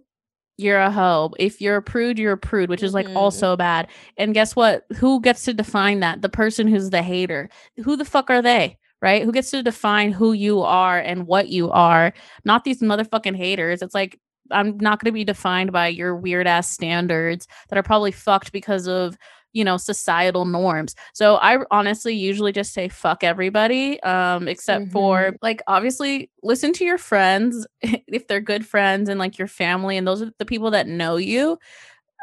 you're 0.59 0.79
a 0.79 0.89
hoe. 0.91 1.31
If 1.39 1.61
you're 1.61 1.75
a 1.77 1.81
prude 1.83 2.17
you're 2.17 2.33
a 2.33 2.37
prude 2.37 2.69
which 2.69 2.81
is 2.83 2.93
like 2.93 3.05
Mhm. 3.07 3.15
also 3.15 3.55
bad. 3.55 3.87
And 4.17 4.33
guess 4.33 4.55
what? 4.55 4.85
Who 4.97 5.21
gets 5.21 5.43
to 5.45 5.53
define 5.53 5.99
that? 5.99 6.21
The 6.23 6.29
person 6.29 6.67
who's 6.67 6.89
the 6.89 7.03
hater. 7.03 7.49
Who 7.83 7.95
the 7.95 8.05
fuck 8.05 8.29
are 8.31 8.41
they 8.41 8.77
right? 9.01 9.23
Who 9.23 9.31
gets 9.31 9.51
to 9.51 9.61
define 9.61 10.11
who 10.11 10.33
you 10.33 10.61
are 10.61 10.97
and 10.99 11.27
what 11.27 11.49
you 11.49 11.69
are? 11.71 12.11
Not 12.45 12.63
these 12.63 12.81
motherfucking 12.81 13.35
haters. 13.35 13.81
It's 13.83 13.93
like 13.95 14.19
i'm 14.51 14.77
not 14.77 14.99
going 14.99 15.11
to 15.11 15.13
be 15.13 15.25
defined 15.25 15.73
by 15.73 15.87
your 15.89 16.15
weird 16.15 16.47
ass 16.47 16.71
standards 16.71 17.47
that 17.69 17.77
are 17.77 17.83
probably 17.83 18.11
fucked 18.13 18.51
because 18.53 18.87
of 18.87 19.17
you 19.53 19.63
know 19.63 19.77
societal 19.77 20.45
norms. 20.45 20.95
So 21.13 21.35
i 21.37 21.57
honestly 21.71 22.13
usually 22.15 22.51
just 22.51 22.73
say 22.73 22.89
fuck 22.89 23.23
everybody 23.23 24.01
um 24.03 24.47
except 24.47 24.91
for 24.91 25.35
like 25.41 25.61
obviously 25.67 26.29
listen 26.43 26.73
to 26.73 26.85
your 26.85 26.97
friends 26.97 27.65
if 27.81 28.27
they're 28.27 28.41
good 28.41 28.65
friends 28.65 29.09
and 29.09 29.19
like 29.19 29.37
your 29.37 29.47
family 29.47 29.97
and 29.97 30.07
those 30.07 30.21
are 30.21 30.31
the 30.39 30.45
people 30.45 30.71
that 30.71 30.87
know 30.87 31.17
you 31.17 31.57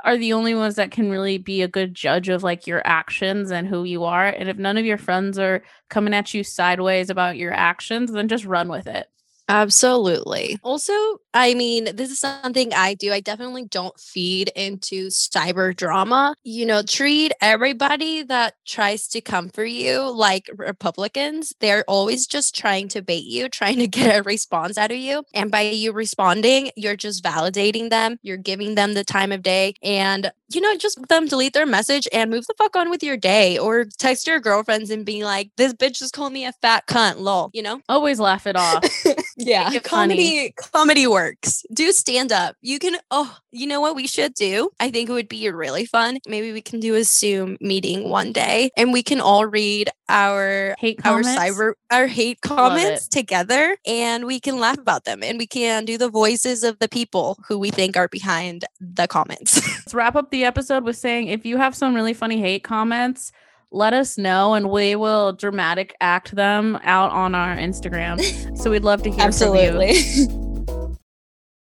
are 0.04 0.18
the 0.18 0.34
only 0.34 0.54
ones 0.54 0.74
that 0.74 0.90
can 0.90 1.10
really 1.10 1.38
be 1.38 1.62
a 1.62 1.68
good 1.68 1.94
judge 1.94 2.28
of 2.28 2.42
like 2.42 2.66
your 2.66 2.82
actions 2.86 3.50
and 3.50 3.66
who 3.66 3.84
you 3.84 4.04
are 4.04 4.26
and 4.26 4.48
if 4.48 4.58
none 4.58 4.76
of 4.76 4.84
your 4.84 4.98
friends 4.98 5.38
are 5.38 5.62
coming 5.88 6.14
at 6.14 6.34
you 6.34 6.44
sideways 6.44 7.10
about 7.10 7.36
your 7.36 7.52
actions 7.52 8.12
then 8.12 8.28
just 8.28 8.44
run 8.44 8.68
with 8.68 8.86
it 8.86 9.06
Absolutely. 9.46 10.58
Also, 10.62 10.94
I 11.34 11.52
mean, 11.52 11.94
this 11.96 12.10
is 12.10 12.18
something 12.18 12.72
I 12.72 12.94
do. 12.94 13.12
I 13.12 13.20
definitely 13.20 13.66
don't 13.66 13.98
feed 14.00 14.50
into 14.56 15.08
cyber 15.08 15.76
drama. 15.76 16.34
You 16.44 16.64
know, 16.64 16.82
treat 16.82 17.32
everybody 17.42 18.22
that 18.22 18.54
tries 18.66 19.06
to 19.08 19.20
come 19.20 19.50
for 19.50 19.64
you 19.64 20.10
like 20.10 20.48
Republicans. 20.56 21.52
They're 21.60 21.84
always 21.86 22.26
just 22.26 22.54
trying 22.56 22.88
to 22.88 23.02
bait 23.02 23.24
you, 23.24 23.50
trying 23.50 23.76
to 23.80 23.86
get 23.88 24.18
a 24.18 24.22
response 24.22 24.78
out 24.78 24.92
of 24.92 24.96
you. 24.96 25.24
And 25.34 25.50
by 25.50 25.62
you 25.62 25.92
responding, 25.92 26.70
you're 26.74 26.96
just 26.96 27.22
validating 27.22 27.90
them, 27.90 28.18
you're 28.22 28.38
giving 28.38 28.76
them 28.76 28.94
the 28.94 29.04
time 29.04 29.30
of 29.30 29.42
day. 29.42 29.74
And 29.82 30.32
you 30.48 30.60
know, 30.60 30.76
just 30.76 30.98
them 31.08 31.26
delete 31.26 31.52
their 31.52 31.66
message 31.66 32.06
and 32.12 32.30
move 32.30 32.46
the 32.46 32.54
fuck 32.58 32.76
on 32.76 32.90
with 32.90 33.02
your 33.02 33.16
day 33.16 33.58
or 33.58 33.84
text 33.98 34.26
your 34.26 34.40
girlfriends 34.40 34.90
and 34.90 35.04
be 35.04 35.24
like, 35.24 35.50
this 35.56 35.72
bitch 35.72 35.98
just 35.98 36.12
called 36.12 36.32
me 36.32 36.44
a 36.44 36.52
fat 36.60 36.86
cunt, 36.86 37.18
lol, 37.18 37.50
you 37.52 37.62
know? 37.62 37.80
always 37.88 38.20
laugh 38.20 38.46
it 38.46 38.56
off. 38.56 38.84
Yeah 39.36 39.72
it 39.72 39.86
funny. 39.86 40.52
comedy 40.52 40.54
comedy 40.72 41.06
works. 41.06 41.64
Do 41.72 41.90
stand 41.90 42.30
up. 42.30 42.56
You 42.60 42.78
can 42.78 42.96
oh 43.10 43.36
you 43.50 43.66
know 43.66 43.80
what 43.80 43.96
we 43.96 44.06
should 44.06 44.34
do? 44.34 44.70
I 44.78 44.90
think 44.90 45.08
it 45.08 45.12
would 45.12 45.28
be 45.28 45.48
really 45.50 45.86
fun. 45.86 46.18
Maybe 46.28 46.52
we 46.52 46.62
can 46.62 46.78
do 46.78 46.94
a 46.94 47.02
zoom 47.02 47.56
meeting 47.60 48.08
one 48.08 48.32
day 48.32 48.70
and 48.76 48.92
we 48.92 49.02
can 49.02 49.20
all 49.20 49.46
read 49.46 49.90
our 50.08 50.76
hate 50.78 51.00
our 51.04 51.22
comments? 51.22 51.40
cyber 51.40 51.72
our 51.90 52.06
hate 52.06 52.40
comments 52.42 53.08
together 53.08 53.76
and 53.86 54.24
we 54.24 54.38
can 54.38 54.58
laugh 54.58 54.78
about 54.78 55.04
them 55.04 55.22
and 55.22 55.38
we 55.38 55.46
can 55.46 55.84
do 55.84 55.98
the 55.98 56.08
voices 56.08 56.62
of 56.62 56.78
the 56.78 56.88
people 56.88 57.38
who 57.48 57.58
we 57.58 57.70
think 57.70 57.96
are 57.96 58.08
behind 58.08 58.64
the 58.80 59.08
comments. 59.08 59.56
Let's 59.78 59.94
wrap 59.94 60.14
up 60.14 60.30
the 60.34 60.44
episode 60.44 60.82
with 60.82 60.96
saying 60.96 61.28
if 61.28 61.46
you 61.46 61.58
have 61.58 61.76
some 61.76 61.94
really 61.94 62.12
funny 62.12 62.40
hate 62.40 62.64
comments, 62.64 63.30
let 63.70 63.94
us 63.94 64.18
know 64.18 64.54
and 64.54 64.68
we 64.68 64.96
will 64.96 65.32
dramatic 65.32 65.94
act 66.00 66.34
them 66.34 66.76
out 66.82 67.12
on 67.12 67.36
our 67.36 67.56
Instagram. 67.56 68.58
so 68.58 68.68
we'd 68.68 68.82
love 68.82 69.04
to 69.04 69.10
hear 69.10 69.30
from 69.30 69.54
you. 69.54 70.40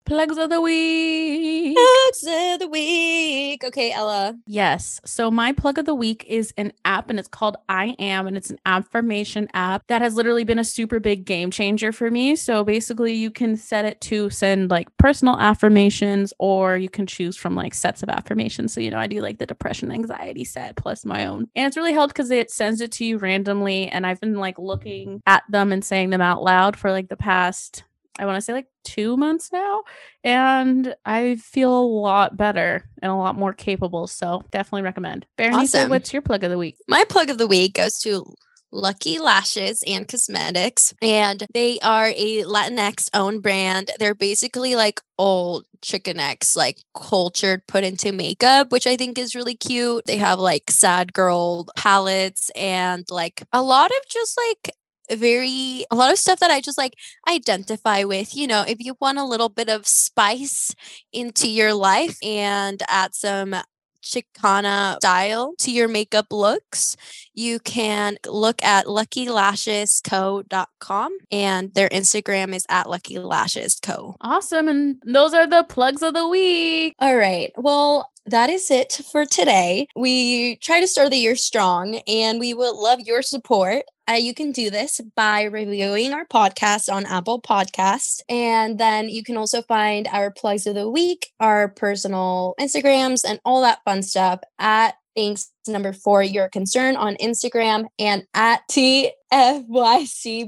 Plugs 0.06 0.38
of 0.38 0.50
the 0.50 0.60
week. 0.60 1.78
Plugs 1.78 2.24
of 2.28 2.60
the 2.60 2.68
week 2.68 3.64
okay 3.64 3.92
ella 3.92 4.36
Yes. 4.46 5.00
So 5.06 5.30
my 5.30 5.52
plug 5.54 5.78
of 5.78 5.86
the 5.86 5.96
week 5.96 6.26
is 6.28 6.54
an 6.58 6.74
app 6.84 7.10
and 7.10 7.20
it's 7.20 7.28
called 7.28 7.58
I 7.70 7.96
Am 8.00 8.28
and 8.28 8.36
it's 8.36 8.50
an 8.50 8.60
affirmation 8.66 9.48
app 9.54 9.86
that 9.88 10.02
has 10.02 10.16
literally 10.16 10.44
been 10.44 10.60
a 10.60 10.64
super 10.64 11.00
big 11.00 11.26
game 11.26 11.52
changer 11.52 11.92
for 11.92 12.10
me. 12.10 12.36
So 12.36 12.64
basically 12.64 13.14
you 13.14 13.32
can 13.32 13.56
set 13.56 13.86
it 13.86 14.02
to 14.02 14.30
send 14.30 14.72
like 14.72 14.90
personal 14.98 15.40
affirmations 15.40 16.34
or 16.40 16.78
you 16.78 16.90
can 16.90 17.06
choose 17.06 17.38
from 17.38 17.56
like 17.56 17.74
sets 17.74 18.04
of 18.04 18.10
affirmations. 18.10 18.74
So 18.74 18.82
you 18.82 18.92
know, 18.92 19.00
I 19.00 19.08
do 19.08 19.22
like 19.22 19.38
the 19.38 19.46
depression 19.46 19.92
anxiety 19.92 20.44
set 20.44 20.76
plus 20.76 21.06
my 21.06 21.26
own. 21.26 21.48
And 21.56 21.68
it's 21.68 21.78
really 21.78 21.94
helped 21.94 22.16
cuz 22.16 22.32
it 22.32 22.52
sends 22.52 22.82
it 22.82 22.92
to 22.94 23.06
you 23.06 23.18
randomly 23.18 23.88
and 23.88 24.06
I've 24.06 24.20
been 24.20 24.36
like 24.36 24.58
looking 24.58 25.22
at 25.28 25.44
them 25.50 25.72
and 25.72 25.86
saying 25.86 26.10
them 26.10 26.22
out 26.22 26.44
loud 26.44 26.76
for 26.76 26.92
like 26.92 27.10
the 27.10 27.18
past 27.18 27.84
I 28.22 28.26
want 28.26 28.38
to 28.38 28.42
say 28.42 28.54
like 28.54 28.68
2 28.86 29.18
months 29.18 29.52
now 29.52 29.82
and 30.24 30.96
I 31.06 31.36
feel 31.36 31.78
a 31.78 31.82
lot 31.84 32.38
better 32.38 32.88
and 33.02 33.12
a 33.12 33.16
lot 33.16 33.36
more 33.36 33.52
capable. 33.54 34.08
So 34.08 34.44
definitely 34.52 34.84
recommend. 34.84 35.26
Berenice, 35.38 35.76
Awesome. 35.76 35.90
what's 35.90 36.14
your 36.14 36.22
plug 36.22 36.44
of 36.44 36.52
the 36.52 36.58
week? 36.58 36.78
My 36.88 37.04
plug 37.10 37.30
of 37.30 37.38
the 37.40 37.48
week 37.48 37.74
goes 37.74 38.00
to 38.02 38.34
Lucky 38.74 39.20
Lashes 39.20 39.84
and 39.86 40.08
Cosmetics, 40.08 40.94
and 41.02 41.46
they 41.54 41.78
are 41.80 42.08
a 42.16 42.44
Latinx 42.44 43.10
owned 43.14 43.44
brand. 43.44 43.92
They're 44.00 44.16
basically 44.16 44.76
like 44.76 45.02
old 45.18 45.66
Chicanx, 45.84 46.56
like 46.56 46.78
cultured 46.96 47.68
put 47.68 47.84
into 47.84 48.14
makeup, 48.14 48.72
which 48.72 48.88
I 48.88 48.96
think 48.96 49.18
is 49.18 49.36
really 49.36 49.56
cute. 49.56 50.06
They 50.06 50.16
have 50.18 50.40
like 50.40 50.72
sad 50.72 51.12
girl 51.12 51.68
palettes 51.76 52.50
and 52.56 53.04
like 53.10 53.44
a 53.52 53.62
lot 53.62 53.92
of 53.92 54.08
just 54.10 54.40
like 54.48 54.74
very 55.16 55.86
a 55.92 55.96
lot 55.96 56.12
of 56.12 56.20
stuff 56.20 56.40
that 56.40 56.52
I 56.52 56.62
just 56.62 56.78
like 56.78 56.96
identify 57.28 58.04
with. 58.04 58.36
You 58.36 58.48
know, 58.48 58.64
if 58.68 58.80
you 58.80 58.96
want 59.00 59.18
a 59.18 59.26
little 59.26 59.50
bit 59.50 59.70
of 59.70 59.88
spice 59.88 60.76
into 61.12 61.50
your 61.50 61.74
life 61.74 62.18
and 62.24 62.82
add 62.88 63.16
some 63.16 63.56
Chicana 64.02 64.96
style 64.98 65.54
to 65.60 65.72
your 65.72 65.88
makeup 65.88 66.26
looks, 66.32 66.98
you 67.34 67.60
can 67.60 68.18
look 68.26 68.64
at 68.64 68.88
luckylashesco.com 68.88 71.18
and 71.32 71.74
their 71.74 71.90
Instagram 71.90 72.56
is 72.56 72.66
at 72.70 72.88
luckylashesco. 72.88 74.16
Awesome. 74.22 74.68
And 74.68 75.02
those 75.06 75.34
are 75.34 75.48
the 75.48 75.64
plugs 75.64 76.02
of 76.02 76.14
the 76.14 76.28
week. 76.28 76.96
All 77.00 77.16
right. 77.16 77.54
Well, 77.58 78.10
that 78.26 78.50
is 78.50 78.70
it 78.70 79.02
for 79.12 79.26
today. 79.26 79.88
We 79.96 80.58
try 80.58 80.80
to 80.80 80.88
start 80.88 81.12
the 81.12 81.18
year 81.18 81.36
strong 81.36 82.02
and 82.08 82.40
we 82.40 82.54
would 82.54 82.76
love 82.76 83.00
your 83.02 83.22
support 83.22 83.84
uh, 84.12 84.16
you 84.16 84.34
can 84.34 84.52
do 84.52 84.70
this 84.70 85.00
by 85.16 85.44
reviewing 85.44 86.14
our 86.14 86.26
podcast 86.26 86.92
on 86.92 87.06
Apple 87.06 87.42
Podcasts. 87.42 88.22
And 88.28 88.78
then 88.78 89.08
you 89.08 89.24
can 89.24 89.38
also 89.38 89.62
find 89.62 90.08
our 90.12 90.32
plugs 90.32 90.68
of 90.68 90.76
the 90.76 90.90
week, 90.90 91.28
our 91.40 91.70
personal 91.70 92.56
Instagrams, 92.60 93.24
and 93.26 93.40
all 93.46 93.62
that 93.62 93.80
fun 93.86 94.04
stuff 94.04 94.42
at 94.60 94.96
thanks 95.16 95.52
number 95.68 95.92
four 95.92 96.24
your 96.24 96.48
concern 96.48 96.96
on 96.96 97.18
instagram 97.18 97.86
and 98.00 98.26
at 98.34 98.62
tfyc 98.70 99.12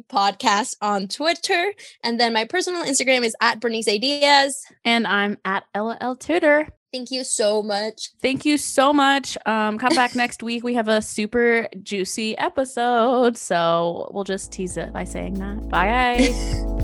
podcast 0.07 0.75
on 0.81 1.05
twitter 1.05 1.73
and 2.01 2.17
then 2.17 2.31
my 2.31 2.45
personal 2.45 2.81
instagram 2.85 3.25
is 3.25 3.35
at 3.41 3.59
bernice 3.59 3.99
Diaz. 3.99 4.63
and 4.85 5.05
i'm 5.05 5.37
at 5.43 5.65
ella 5.73 5.97
l 5.99 6.15
tutor 6.15 6.69
Thank 6.93 7.09
you 7.09 7.23
so 7.23 7.63
much. 7.63 8.11
Thank 8.21 8.45
you 8.45 8.59
so 8.59 8.93
much. 8.93 9.35
Um, 9.47 9.79
come 9.79 9.95
back 9.95 10.15
next 10.15 10.43
week. 10.43 10.63
We 10.63 10.75
have 10.75 10.87
a 10.87 11.01
super 11.01 11.67
juicy 11.81 12.37
episode. 12.37 13.35
So 13.35 14.11
we'll 14.13 14.23
just 14.23 14.51
tease 14.51 14.77
it 14.77 14.93
by 14.93 15.03
saying 15.03 15.33
that. 15.35 15.69
Bye, 15.69 15.87
guys. 15.87 16.63